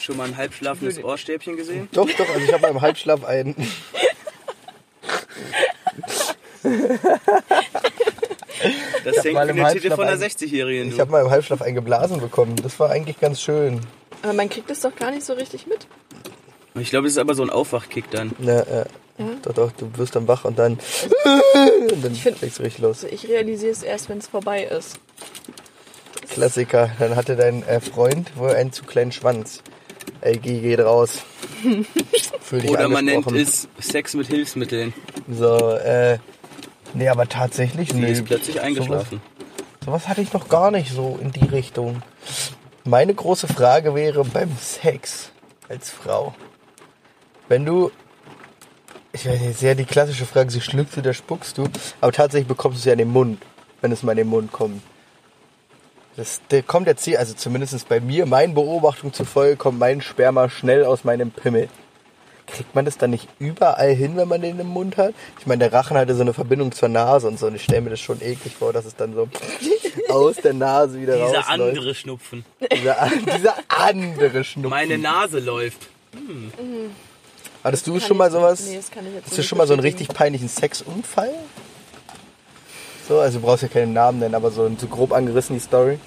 Schon 0.00 0.16
mal 0.16 0.28
ein 0.28 0.36
halbschlafendes 0.36 1.02
Ohrstäbchen 1.04 1.56
gesehen? 1.56 1.88
Doch, 1.92 2.08
doch, 2.16 2.28
also 2.28 2.40
ich 2.40 2.52
habe 2.52 2.62
mal 2.62 2.70
im 2.70 2.80
Halbschlaf 2.80 3.24
einen. 3.24 3.54
Das 9.04 9.22
hängt 9.24 9.26
im 9.26 9.56
der 9.56 9.68
Titel 9.68 9.90
Halbschlaf 9.90 9.94
von 9.96 10.06
einer 10.06 10.12
ein- 10.22 10.30
60-Jährigen. 10.30 10.88
Ich 10.88 10.98
habe 10.98 11.10
mal 11.10 11.22
im 11.22 11.30
Halbschlaf 11.30 11.62
einen 11.62 11.74
geblasen 11.74 12.20
bekommen. 12.20 12.56
Das 12.62 12.80
war 12.80 12.90
eigentlich 12.90 13.20
ganz 13.20 13.40
schön. 13.40 13.80
Aber 14.22 14.32
man 14.32 14.48
kriegt 14.48 14.70
es 14.70 14.80
doch 14.80 14.94
gar 14.96 15.10
nicht 15.10 15.24
so 15.24 15.34
richtig 15.34 15.66
mit. 15.66 15.86
Ich 16.78 16.90
glaube, 16.90 17.04
das 17.04 17.12
ist 17.12 17.18
aber 17.18 17.34
so 17.34 17.42
ein 17.42 17.50
Aufwachkick 17.50 18.10
dann. 18.10 18.32
Ja, 18.40 18.64
ja. 18.66 18.84
Doch, 19.42 19.52
doch, 19.54 19.72
du 19.72 19.90
wirst 19.96 20.14
dann 20.14 20.28
wach 20.28 20.44
und 20.44 20.58
dann. 20.58 20.72
Und 21.90 22.04
dann 22.04 22.14
find- 22.14 22.40
legst 22.42 22.58
du 22.58 22.62
richtig 22.64 22.82
los. 22.82 23.04
Also 23.04 23.14
ich 23.14 23.28
realisiere 23.28 23.72
es 23.72 23.82
erst, 23.82 24.08
wenn 24.08 24.18
es 24.18 24.26
vorbei 24.26 24.64
ist. 24.64 24.98
Klassiker. 26.28 26.90
Dann 26.98 27.16
hatte 27.16 27.36
dein 27.36 27.62
äh, 27.62 27.80
Freund 27.80 28.36
wohl 28.36 28.50
einen 28.50 28.72
zu 28.72 28.84
kleinen 28.84 29.12
Schwanz. 29.12 29.62
Ey, 30.20 30.36
geh, 30.36 30.60
geht 30.60 30.80
raus. 30.80 31.22
Fühl 32.40 32.60
dich 32.60 32.70
Oder 32.70 32.88
man 32.88 33.04
nennt 33.06 33.30
es 33.32 33.68
Sex 33.78 34.14
mit 34.14 34.26
Hilfsmitteln. 34.26 34.92
So, 35.30 35.56
äh. 35.76 36.18
Nee, 36.94 37.08
aber 37.08 37.28
tatsächlich 37.28 37.90
Sie 37.90 38.00
nee. 38.00 38.12
ist 38.12 38.24
plötzlich 38.24 38.60
eingeschlafen. 38.60 39.20
Sowas 39.84 40.08
hatte 40.08 40.20
ich 40.20 40.32
noch 40.32 40.48
gar 40.48 40.70
nicht 40.70 40.92
so 40.92 41.18
in 41.22 41.30
die 41.32 41.44
Richtung. 41.44 42.02
Meine 42.84 43.14
große 43.14 43.48
Frage 43.48 43.94
wäre 43.94 44.24
beim 44.24 44.50
Sex 44.60 45.30
als 45.68 45.90
Frau. 45.90 46.34
Wenn 47.48 47.64
du. 47.64 47.90
Ich 49.12 49.26
weiß 49.26 49.40
nicht, 49.40 49.58
sehr 49.58 49.74
die 49.74 49.86
klassische 49.86 50.26
Frage, 50.26 50.50
sie 50.50 50.60
schluckst 50.60 50.98
oder 50.98 51.14
spuckst 51.14 51.56
du, 51.56 51.64
aber 52.02 52.12
tatsächlich 52.12 52.48
bekommst 52.48 52.76
du 52.76 52.80
es 52.80 52.84
ja 52.84 52.92
in 52.92 52.98
den 52.98 53.10
Mund, 53.10 53.42
wenn 53.80 53.90
es 53.90 54.02
mal 54.02 54.12
in 54.12 54.18
den 54.18 54.28
Mund 54.28 54.52
kommt. 54.52 54.82
Das, 56.16 56.40
der 56.50 56.62
kommt 56.62 56.86
jetzt 56.86 57.04
hier, 57.04 57.18
also 57.18 57.32
zumindest 57.32 57.88
bei 57.88 58.00
mir, 58.00 58.26
meinen 58.26 58.54
Beobachtungen 58.54 59.14
zufolge, 59.14 59.56
kommt 59.56 59.78
mein 59.78 60.02
Sperma 60.02 60.50
schnell 60.50 60.84
aus 60.84 61.04
meinem 61.04 61.30
Pimmel. 61.30 61.68
Kriegt 62.46 62.74
man 62.74 62.84
das 62.84 62.96
dann 62.98 63.10
nicht 63.10 63.28
überall 63.38 63.92
hin, 63.92 64.16
wenn 64.16 64.28
man 64.28 64.40
den 64.40 64.58
im 64.60 64.68
Mund 64.68 64.96
hat? 64.98 65.14
Ich 65.40 65.46
meine, 65.46 65.60
der 65.60 65.72
Rachen 65.72 65.96
hat 65.96 66.08
ja 66.08 66.14
so 66.14 66.20
eine 66.22 66.32
Verbindung 66.34 66.72
zur 66.72 66.88
Nase 66.88 67.26
und 67.26 67.38
so. 67.38 67.46
Und 67.48 67.56
ich 67.56 67.64
stelle 67.64 67.80
mir 67.80 67.90
das 67.90 68.00
schon 68.00 68.20
eklig 68.22 68.54
vor, 68.54 68.72
dass 68.72 68.84
es 68.84 68.94
dann 68.94 69.14
so 69.14 69.28
aus 70.08 70.36
der 70.36 70.52
Nase 70.54 71.00
wieder 71.00 71.14
Dieser 71.14 71.38
rausläuft. 71.40 71.50
andere 71.50 71.94
Schnupfen. 71.94 72.44
Dieser, 72.72 73.10
dieser 73.34 73.54
andere 73.68 74.44
Schnupfen. 74.44 74.70
Meine 74.70 74.96
Nase 74.98 75.40
läuft. 75.40 75.88
Hattest 77.66 77.84
du 77.88 77.94
Kann 77.94 78.00
schon 78.00 78.16
mal 78.16 78.30
sowas? 78.30 78.64
Nee, 78.64 78.76
das 78.76 78.92
kann 78.92 79.04
ich 79.04 79.12
jetzt 79.12 79.24
Hast 79.24 79.30
so 79.32 79.42
du 79.42 79.42
schon 79.42 79.58
mal 79.58 79.66
so 79.66 79.72
einen 79.72 79.82
richtig 79.82 80.06
peinlichen 80.06 80.48
Sexunfall? 80.48 81.34
So, 83.08 83.18
also 83.18 83.40
du 83.40 83.44
brauchst 83.44 83.64
ja 83.64 83.68
keinen 83.68 83.92
Namen 83.92 84.20
nennen, 84.20 84.36
aber 84.36 84.52
so, 84.52 84.70
so 84.78 84.86
grob 84.86 85.12
angerissen 85.12 85.56
die 85.56 85.60
Story. 85.60 85.98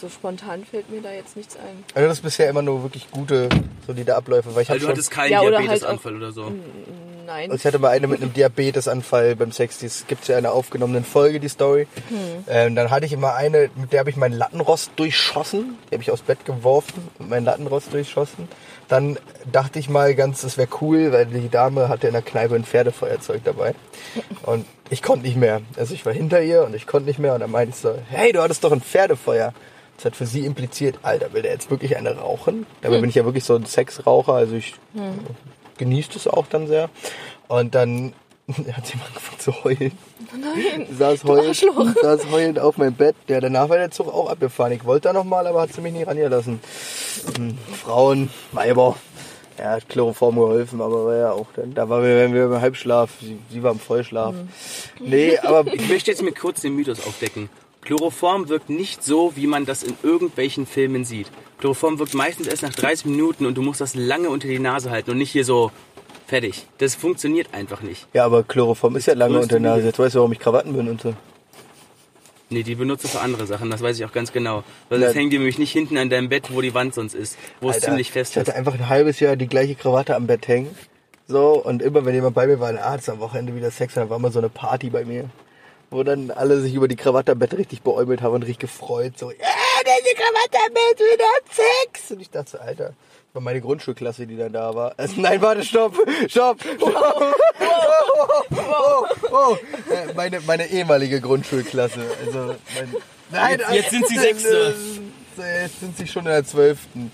So 0.00 0.08
spontan 0.08 0.64
fällt 0.64 0.90
mir 0.90 1.00
da 1.00 1.12
jetzt 1.12 1.36
nichts 1.36 1.56
ein. 1.56 1.84
Also 1.94 2.08
das 2.08 2.18
ist 2.18 2.22
bisher 2.22 2.48
immer 2.48 2.62
nur 2.62 2.82
wirklich 2.84 3.10
gute, 3.10 3.48
solide 3.86 4.14
Abläufe, 4.14 4.54
weil 4.54 4.62
ich 4.62 4.68
habe 4.68 4.78
du 4.78 4.84
schon, 4.84 4.92
hattest 4.92 5.10
keinen 5.10 5.32
Ja, 5.32 5.40
oder 5.40 5.58
halt 5.58 5.66
Diabetesanfall 5.66 6.16
oder 6.16 6.30
so. 6.32 6.52
Nein. 7.26 7.50
ich 7.52 7.64
hatte 7.66 7.78
mal 7.78 7.90
eine 7.90 8.06
mit 8.06 8.22
einem 8.22 8.32
Diabetesanfall 8.32 9.36
beim 9.36 9.52
Sex, 9.52 9.80
das 9.80 10.06
gibt's 10.06 10.28
ja 10.28 10.38
in 10.38 10.46
einer 10.46 10.54
aufgenommenen 10.54 11.04
Folge, 11.04 11.40
die 11.40 11.48
Story. 11.48 11.86
Ähm, 12.48 12.74
dann 12.74 12.90
hatte 12.90 13.06
ich 13.06 13.12
immer 13.12 13.34
eine, 13.34 13.70
mit 13.74 13.92
der 13.92 14.00
habe 14.00 14.10
ich 14.10 14.16
meinen 14.16 14.32
Lattenrost 14.32 14.92
durchschossen, 14.96 15.76
die 15.90 15.96
habe 15.96 16.02
ich 16.02 16.10
aufs 16.10 16.22
Bett 16.22 16.44
geworfen 16.44 17.08
und 17.18 17.28
meinen 17.28 17.44
Lattenrost 17.44 17.92
durchschossen. 17.92 18.48
Dann 18.88 19.18
dachte 19.52 19.78
ich 19.78 19.90
mal 19.90 20.14
ganz, 20.14 20.40
das 20.40 20.56
wäre 20.56 20.68
cool, 20.80 21.12
weil 21.12 21.26
die 21.26 21.50
Dame 21.50 21.88
hatte 21.88 22.06
in 22.06 22.14
der 22.14 22.22
Kneipe 22.22 22.54
ein 22.54 22.64
Pferdefeuerzeug 22.64 23.42
dabei. 23.44 23.74
Und 24.42 24.64
ich 24.88 25.02
konnte 25.02 25.26
nicht 25.26 25.36
mehr. 25.36 25.60
Also 25.76 25.92
ich 25.92 26.06
war 26.06 26.14
hinter 26.14 26.40
ihr 26.40 26.62
und 26.62 26.74
ich 26.74 26.86
konnte 26.86 27.06
nicht 27.06 27.18
mehr. 27.18 27.34
Und 27.34 27.40
dann 27.40 27.50
meinte 27.50 27.74
ich 27.74 27.80
so, 27.82 27.94
hey, 28.08 28.32
du 28.32 28.40
hattest 28.40 28.64
doch 28.64 28.72
ein 28.72 28.80
Pferdefeuer. 28.80 29.52
Das 29.98 30.04
hat 30.06 30.16
für 30.16 30.26
sie 30.26 30.46
impliziert, 30.46 31.00
Alter, 31.02 31.32
will 31.32 31.42
der 31.42 31.52
jetzt 31.52 31.70
wirklich 31.70 31.96
eine 31.96 32.16
rauchen? 32.16 32.66
Dabei 32.82 33.00
bin 33.00 33.10
ich 33.10 33.16
ja 33.16 33.24
wirklich 33.24 33.42
so 33.42 33.56
ein 33.56 33.66
Sexraucher, 33.66 34.32
also 34.32 34.54
ich 34.54 34.74
genießt 35.76 36.14
es 36.14 36.28
auch 36.28 36.46
dann 36.46 36.68
sehr. 36.68 36.88
Und 37.48 37.74
dann 37.74 38.12
hat 38.72 38.86
sie 38.86 38.96
mal 38.96 39.06
angefangen 39.06 39.40
zu 39.40 39.64
heulen. 39.64 39.92
Nein. 40.32 40.86
Saß 40.98 41.24
heulend, 41.24 41.56
saß 42.00 42.30
heulend 42.30 42.58
auf 42.60 42.78
meinem 42.78 42.94
Bett. 42.94 43.16
Ja, 43.26 43.40
danach 43.40 43.68
war 43.68 43.76
der 43.76 43.90
Zug 43.90 44.06
auch 44.08 44.30
abgefahren. 44.30 44.72
Ich 44.72 44.84
wollte 44.84 45.08
da 45.08 45.12
nochmal, 45.12 45.46
aber 45.48 45.62
hat 45.62 45.72
sie 45.72 45.80
mich 45.80 45.92
nicht 45.92 46.06
rangelassen. 46.06 46.60
Hm, 47.36 47.58
Frauen, 47.82 48.30
Weiber. 48.52 48.96
Ja, 49.58 49.72
hat 49.72 49.88
Chloroform 49.88 50.36
geholfen, 50.36 50.80
aber 50.80 51.06
war 51.06 51.16
ja 51.16 51.32
auch 51.32 51.48
dann, 51.56 51.74
da 51.74 51.88
waren 51.88 52.04
wir, 52.04 52.16
wenn 52.16 52.32
wir 52.32 52.44
im 52.44 52.60
Halbschlaf, 52.60 53.10
sie, 53.20 53.40
sie 53.50 53.60
war 53.64 53.72
im 53.72 53.80
Vollschlaf. 53.80 54.36
Nee, 55.00 55.36
aber 55.38 55.66
Ich 55.74 55.88
möchte 55.88 56.12
jetzt 56.12 56.22
mir 56.22 56.30
kurz 56.30 56.60
den 56.60 56.76
Mythos 56.76 57.04
aufdecken. 57.04 57.50
Chloroform 57.88 58.50
wirkt 58.50 58.68
nicht 58.68 59.02
so, 59.02 59.34
wie 59.34 59.46
man 59.46 59.64
das 59.64 59.82
in 59.82 59.94
irgendwelchen 60.02 60.66
Filmen 60.66 61.06
sieht. 61.06 61.28
Chloroform 61.58 61.98
wirkt 61.98 62.12
meistens 62.12 62.46
erst 62.46 62.62
nach 62.62 62.74
30 62.74 63.06
Minuten 63.06 63.46
und 63.46 63.54
du 63.54 63.62
musst 63.62 63.80
das 63.80 63.94
lange 63.94 64.28
unter 64.28 64.46
die 64.46 64.58
Nase 64.58 64.90
halten 64.90 65.10
und 65.10 65.16
nicht 65.16 65.30
hier 65.30 65.46
so 65.46 65.72
Fertig. 66.26 66.66
Das 66.76 66.94
funktioniert 66.94 67.54
einfach 67.54 67.80
nicht. 67.80 68.06
Ja, 68.12 68.26
aber 68.26 68.42
Chloroform 68.42 68.96
ist 68.96 69.06
ja 69.06 69.14
lange 69.14 69.38
unter 69.38 69.58
der 69.58 69.60
Nase. 69.60 69.86
Jetzt 69.86 69.98
weißt 69.98 70.16
du, 70.16 70.18
warum 70.18 70.32
ich 70.32 70.38
Krawatten 70.38 70.74
benutze. 70.74 71.16
Nee, 72.50 72.62
die 72.62 72.74
benutze 72.74 73.06
ich 73.06 73.12
für 73.12 73.20
andere 73.20 73.46
Sachen, 73.46 73.70
das 73.70 73.80
weiß 73.80 73.98
ich 73.98 74.04
auch 74.04 74.12
ganz 74.12 74.32
genau. 74.32 74.64
Weil 74.90 75.00
das 75.00 75.14
hängen 75.14 75.30
die 75.30 75.38
nämlich 75.38 75.58
nicht 75.58 75.72
hinten 75.72 75.96
an 75.96 76.10
deinem 76.10 76.28
Bett, 76.28 76.54
wo 76.54 76.60
die 76.60 76.74
Wand 76.74 76.92
sonst 76.92 77.14
ist, 77.14 77.38
wo 77.62 77.70
es 77.70 77.76
Alter, 77.76 77.86
ziemlich 77.86 78.12
fest 78.12 78.32
ich 78.32 78.42
ist. 78.42 78.48
hatte 78.48 78.58
einfach 78.58 78.74
ein 78.74 78.90
halbes 78.90 79.20
Jahr 79.20 79.36
die 79.36 79.46
gleiche 79.46 79.74
Krawatte 79.74 80.14
am 80.14 80.26
Bett 80.26 80.46
hängen. 80.46 80.68
So, 81.26 81.64
und 81.64 81.80
immer 81.80 82.04
wenn 82.04 82.14
jemand 82.14 82.34
bei 82.34 82.46
mir 82.46 82.60
war, 82.60 82.68
ein 82.68 82.76
Arzt 82.76 83.08
am 83.08 83.20
Wochenende 83.20 83.56
wieder 83.56 83.70
Sex, 83.70 83.94
dann 83.94 84.10
war 84.10 84.18
immer 84.18 84.30
so 84.30 84.38
eine 84.38 84.50
Party 84.50 84.90
bei 84.90 85.06
mir. 85.06 85.30
Wo 85.90 86.02
dann 86.02 86.30
alle 86.30 86.60
sich 86.60 86.74
über 86.74 86.86
die 86.86 86.96
Krawatte 86.96 87.32
am 87.32 87.38
Bett 87.38 87.56
richtig 87.56 87.80
beäumelt 87.82 88.20
haben 88.20 88.34
und 88.34 88.42
richtig 88.42 88.58
gefreut. 88.58 89.18
So, 89.18 89.30
ja, 89.30 89.36
diese 89.38 90.14
Krawatte 90.14 90.58
am 90.66 90.74
Bett, 90.74 90.98
wieder 90.98 91.24
hat 91.24 91.44
Sex. 91.54 92.10
Und 92.10 92.20
ich 92.20 92.28
dachte 92.30 92.50
so, 92.52 92.58
Alter, 92.58 92.84
das 92.88 92.94
war 93.34 93.40
meine 93.42 93.60
Grundschulklasse, 93.62 94.26
die 94.26 94.36
dann 94.36 94.52
da 94.52 94.74
war. 94.74 94.92
Also, 94.98 95.14
nein, 95.20 95.40
warte, 95.40 95.64
stopp, 95.64 95.94
stopp. 96.28 96.58
Oh, 96.80 96.92
oh, 97.60 98.44
oh, 98.50 99.04
oh. 99.30 99.56
Äh, 99.92 100.12
Meine, 100.14 100.40
meine 100.42 100.66
ehemalige 100.66 101.20
Grundschulklasse. 101.20 102.00
Also, 102.26 102.54
mein, 102.74 102.96
nein, 103.30 103.58
Jetzt- 103.60 103.72
jetzt 103.72 103.90
sind 103.90 104.08
sie 104.08 104.18
Sechste. 104.18 104.74
äh, 105.38 105.62
Jetzt 105.62 105.80
sind 105.80 105.96
sie 105.96 106.06
schon 106.06 106.26
in 106.26 106.32
der 106.32 106.44
Zwölften. 106.44 107.10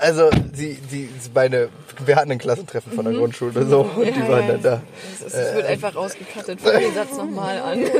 Also, 0.00 0.30
sie, 0.54 0.78
sie, 0.88 1.08
sie- 1.20 1.30
meine, 1.34 1.68
wir 2.06 2.16
hatten 2.16 2.32
ein 2.32 2.38
Klassentreffen 2.38 2.92
von 2.92 3.04
der 3.04 3.12
Grundschule, 3.14 3.66
so, 3.66 3.80
und 3.82 4.06
die 4.06 4.28
waren 4.28 4.48
dann 4.48 4.62
da. 4.62 4.82
Es, 5.26 5.34
es 5.34 5.54
wird 5.54 5.66
einfach 5.66 5.94
rausgekattet. 5.94 6.58
Fang 6.60 6.80
den 6.80 6.94
Satz 6.94 7.16
nochmal 7.16 7.58
an. 7.60 7.84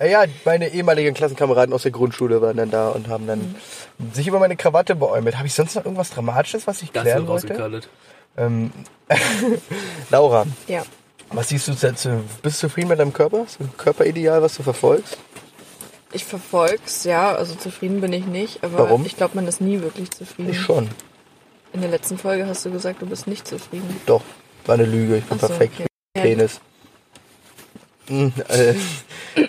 Ja, 0.00 0.06
ja, 0.06 0.24
meine 0.44 0.68
ehemaligen 0.68 1.12
Klassenkameraden 1.12 1.74
aus 1.74 1.82
der 1.82 1.90
Grundschule 1.90 2.40
waren 2.40 2.56
dann 2.56 2.70
da 2.70 2.90
und 2.90 3.08
haben 3.08 3.26
dann 3.26 3.56
sich 4.12 4.28
über 4.28 4.38
meine 4.38 4.54
Krawatte 4.54 4.94
beäumelt. 4.94 5.36
Habe 5.38 5.48
ich 5.48 5.54
sonst 5.54 5.74
noch 5.74 5.84
irgendwas 5.84 6.10
Dramatisches, 6.10 6.68
was 6.68 6.82
ich 6.82 6.92
Das 6.92 7.02
klären 7.02 7.26
wird 7.26 7.28
wollte? 7.28 7.48
rausgekaltet. 7.48 7.88
Ähm, 8.36 8.70
Laura, 10.10 10.46
Ja. 10.68 10.84
was 11.30 11.48
siehst 11.48 11.66
du 11.68 11.72
jetzt? 11.72 12.06
äh, 12.06 12.10
Bist 12.42 12.62
du 12.62 12.68
zufrieden 12.68 12.88
mit 12.88 13.00
deinem 13.00 13.12
Körper? 13.12 13.42
Ist 13.42 13.60
ein 13.60 13.70
Körperideal, 13.76 14.40
was 14.40 14.54
du 14.56 14.62
verfolgst? 14.62 15.18
Ich 16.12 16.24
verfolg's, 16.24 17.02
ja, 17.04 17.34
also 17.34 17.54
zufrieden 17.56 18.00
bin 18.00 18.12
ich 18.12 18.24
nicht, 18.26 18.62
aber 18.62 18.78
Warum? 18.78 19.04
ich 19.04 19.16
glaube, 19.16 19.34
man 19.34 19.46
ist 19.48 19.60
nie 19.60 19.80
wirklich 19.82 20.10
zufrieden. 20.12 20.50
Ich 20.50 20.60
schon. 20.60 20.88
In 21.78 21.82
der 21.82 21.90
letzten 21.92 22.18
Folge 22.18 22.44
hast 22.44 22.66
du 22.66 22.72
gesagt, 22.72 23.02
du 23.02 23.06
bist 23.06 23.28
nicht 23.28 23.46
zufrieden. 23.46 24.00
Doch, 24.04 24.22
war 24.66 24.74
eine 24.74 24.84
Lüge. 24.84 25.18
Ich 25.18 25.24
bin 25.26 25.36
Ach 25.36 25.42
so, 25.42 25.46
perfekt. 25.46 25.74
okay. 25.74 25.86
Ja. 26.16 26.22
Penis. 26.22 26.60
Hm, 28.08 28.32
äh, 28.48 28.74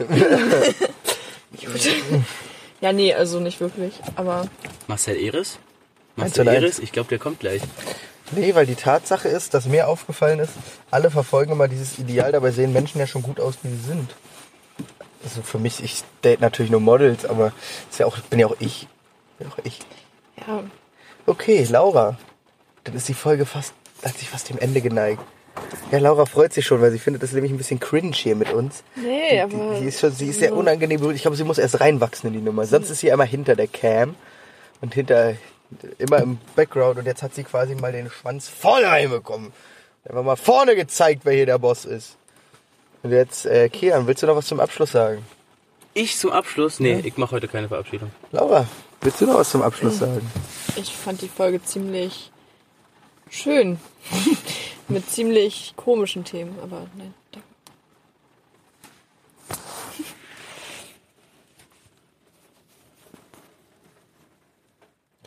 Ja, 2.81 2.93
nee, 2.93 3.15
also 3.15 3.39
nicht 3.39 3.59
wirklich, 3.59 3.95
aber 4.15 4.45
Marcel 4.87 5.17
Eris? 5.17 5.57
Marcel? 6.15 6.47
Eris? 6.47 6.77
Ich 6.77 6.91
glaube, 6.91 7.09
der 7.09 7.17
kommt 7.17 7.39
gleich. 7.39 7.63
Nee, 8.31 8.53
weil 8.53 8.67
die 8.67 8.75
Tatsache 8.75 9.27
ist, 9.27 9.55
dass 9.55 9.65
mir 9.65 9.87
aufgefallen 9.87 10.37
ist, 10.37 10.53
alle 10.91 11.09
verfolgen 11.09 11.53
immer 11.53 11.67
dieses 11.67 11.97
Ideal, 11.97 12.31
dabei 12.31 12.51
sehen 12.51 12.71
Menschen 12.73 12.99
ja 12.99 13.07
schon 13.07 13.23
gut 13.23 13.39
aus, 13.39 13.55
wie 13.63 13.69
sie 13.69 13.87
sind. 13.87 14.11
Also 15.23 15.41
für 15.41 15.57
mich, 15.57 15.83
ich 15.83 16.03
date 16.23 16.41
natürlich 16.41 16.69
nur 16.69 16.79
Models, 16.79 17.25
aber 17.25 17.53
ist 17.89 17.99
ja 17.99 18.05
auch, 18.05 18.19
bin 18.19 18.37
ja 18.39 18.45
auch 18.45 18.55
ich. 18.59 18.87
Bin 19.39 19.47
auch 19.47 19.57
ich. 19.63 19.79
ja, 20.47 20.63
Okay, 21.25 21.65
Laura. 21.69 22.17
Dann 22.83 22.95
ist 22.95 23.07
die 23.07 23.13
Folge 23.13 23.45
fast, 23.45 23.73
hat 24.03 24.17
sich 24.17 24.29
fast 24.29 24.49
dem 24.49 24.57
Ende 24.57 24.81
geneigt. 24.81 25.21
Ja, 25.91 25.99
Laura 25.99 26.25
freut 26.25 26.53
sich 26.53 26.65
schon, 26.65 26.81
weil 26.81 26.91
sie 26.91 26.99
findet 26.99 27.21
das 27.21 27.33
nämlich 27.33 27.51
ein 27.51 27.57
bisschen 27.57 27.79
cringe 27.79 28.13
hier 28.13 28.35
mit 28.35 28.51
uns. 28.53 28.83
nee, 28.95 29.31
Die, 29.33 29.39
aber 29.41 29.79
die 29.79 29.85
ist 29.87 29.99
schon, 29.99 30.11
sie 30.13 30.27
ist 30.29 30.39
sehr 30.39 30.55
unangenehm 30.55 30.99
berührt. 30.99 31.15
Ich 31.15 31.23
glaube, 31.23 31.35
sie 31.37 31.43
muss 31.43 31.57
erst 31.57 31.81
reinwachsen 31.81 32.27
in 32.27 32.33
die 32.33 32.41
Nummer. 32.41 32.65
Sonst 32.65 32.89
ist 32.89 32.99
sie 32.99 33.09
immer 33.09 33.25
hinter 33.25 33.55
der 33.55 33.67
Cam 33.67 34.15
und 34.81 34.93
hinter, 34.93 35.35
immer 35.97 36.19
im 36.19 36.37
Background. 36.55 36.97
Und 36.99 37.05
jetzt 37.05 37.21
hat 37.23 37.35
sie 37.35 37.43
quasi 37.43 37.75
mal 37.75 37.91
den 37.91 38.09
Schwanz 38.09 38.47
voll 38.47 38.85
reinbekommen. 38.85 39.51
Einfach 40.05 40.23
mal 40.23 40.37
vorne 40.37 40.75
gezeigt, 40.75 41.21
wer 41.25 41.33
hier 41.33 41.45
der 41.45 41.57
Boss 41.59 41.85
ist. 41.85 42.15
Und 43.03 43.11
jetzt, 43.11 43.45
äh, 43.45 43.67
Kian, 43.69 44.07
willst 44.07 44.23
du 44.23 44.27
noch 44.27 44.35
was 44.35 44.45
zum 44.47 44.59
Abschluss 44.59 44.91
sagen? 44.91 45.25
Ich 45.93 46.17
zum 46.17 46.31
Abschluss? 46.31 46.79
Nee, 46.79 47.01
ich 47.03 47.17
mache 47.17 47.31
heute 47.31 47.47
keine 47.47 47.67
Verabschiedung. 47.67 48.11
Laura, 48.31 48.65
willst 49.01 49.21
du 49.21 49.25
noch 49.25 49.35
was 49.35 49.49
zum 49.49 49.61
Abschluss 49.61 49.99
sagen? 49.99 50.21
ich 50.75 50.95
fand 50.95 51.21
die 51.21 51.27
Folge 51.27 51.63
ziemlich 51.63 52.31
schön. 53.29 53.79
Mit 54.87 55.09
ziemlich 55.09 55.73
komischen 55.75 56.23
Themen, 56.23 56.57
aber 56.63 56.87
nein, 56.97 57.13
danke. 57.31 57.47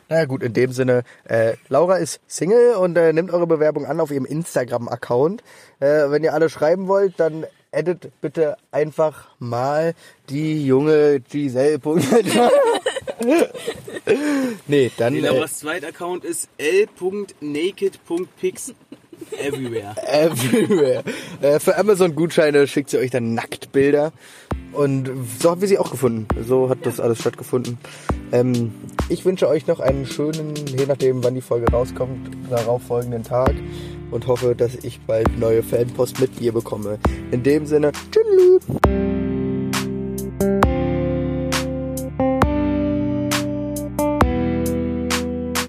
Na 0.09 0.17
ja, 0.17 0.25
gut, 0.25 0.43
in 0.43 0.53
dem 0.53 0.73
Sinne, 0.73 1.03
äh, 1.23 1.53
Laura 1.69 1.95
ist 1.95 2.19
Single 2.27 2.75
und 2.75 2.97
äh, 2.97 3.13
nimmt 3.13 3.31
eure 3.31 3.47
Bewerbung 3.47 3.85
an 3.85 4.01
auf 4.01 4.11
ihrem 4.11 4.25
Instagram-Account. 4.25 5.41
Äh, 5.79 6.11
wenn 6.11 6.23
ihr 6.23 6.33
alle 6.33 6.49
schreiben 6.49 6.87
wollt, 6.87 7.19
dann 7.19 7.45
edit 7.71 8.11
bitte 8.21 8.57
einfach 8.71 9.29
mal 9.39 9.93
die 10.29 10.65
junge 10.65 11.21
Giselle. 11.21 11.79
nee, 14.67 14.91
dann 14.97 15.13
Nee, 15.13 15.19
äh, 15.19 15.23
Lauras 15.23 15.59
zweiter 15.59 15.87
Account 15.87 16.25
ist 16.25 16.49
l.naked.pix 16.57 17.13
everywhere. 19.39 19.95
everywhere. 20.07 21.03
äh, 21.41 21.59
für 21.59 21.77
Amazon-Gutscheine 21.77 22.67
schickt 22.67 22.89
sie 22.89 22.97
euch 22.97 23.11
dann 23.11 23.33
Nacktbilder. 23.33 24.11
Und 24.71 25.09
so 25.39 25.51
haben 25.51 25.61
wir 25.61 25.67
sie 25.67 25.77
auch 25.77 25.91
gefunden. 25.91 26.27
So 26.47 26.69
hat 26.69 26.79
das 26.85 26.99
alles 26.99 27.19
stattgefunden. 27.19 27.77
Ähm, 28.31 28.73
ich 29.09 29.23
wünsche 29.23 29.47
euch 29.47 29.67
noch 29.67 29.79
einen 29.79 30.07
schönen, 30.07 30.55
je 30.55 30.87
nachdem 30.87 31.23
wann 31.23 31.35
die 31.35 31.41
Folge 31.41 31.71
rauskommt, 31.71 32.31
darauf 32.49 32.81
folgenden 32.81 33.23
Tag 33.23 33.53
und 34.09 34.27
hoffe, 34.27 34.55
dass 34.55 34.75
ich 34.83 34.99
bald 35.01 35.37
neue 35.37 35.61
Fanpost 35.61 36.19
mit 36.19 36.41
ihr 36.41 36.53
bekomme. 36.53 36.97
In 37.31 37.43
dem 37.43 37.67
Sinne, 37.67 37.91
tschüss. 38.11 39.32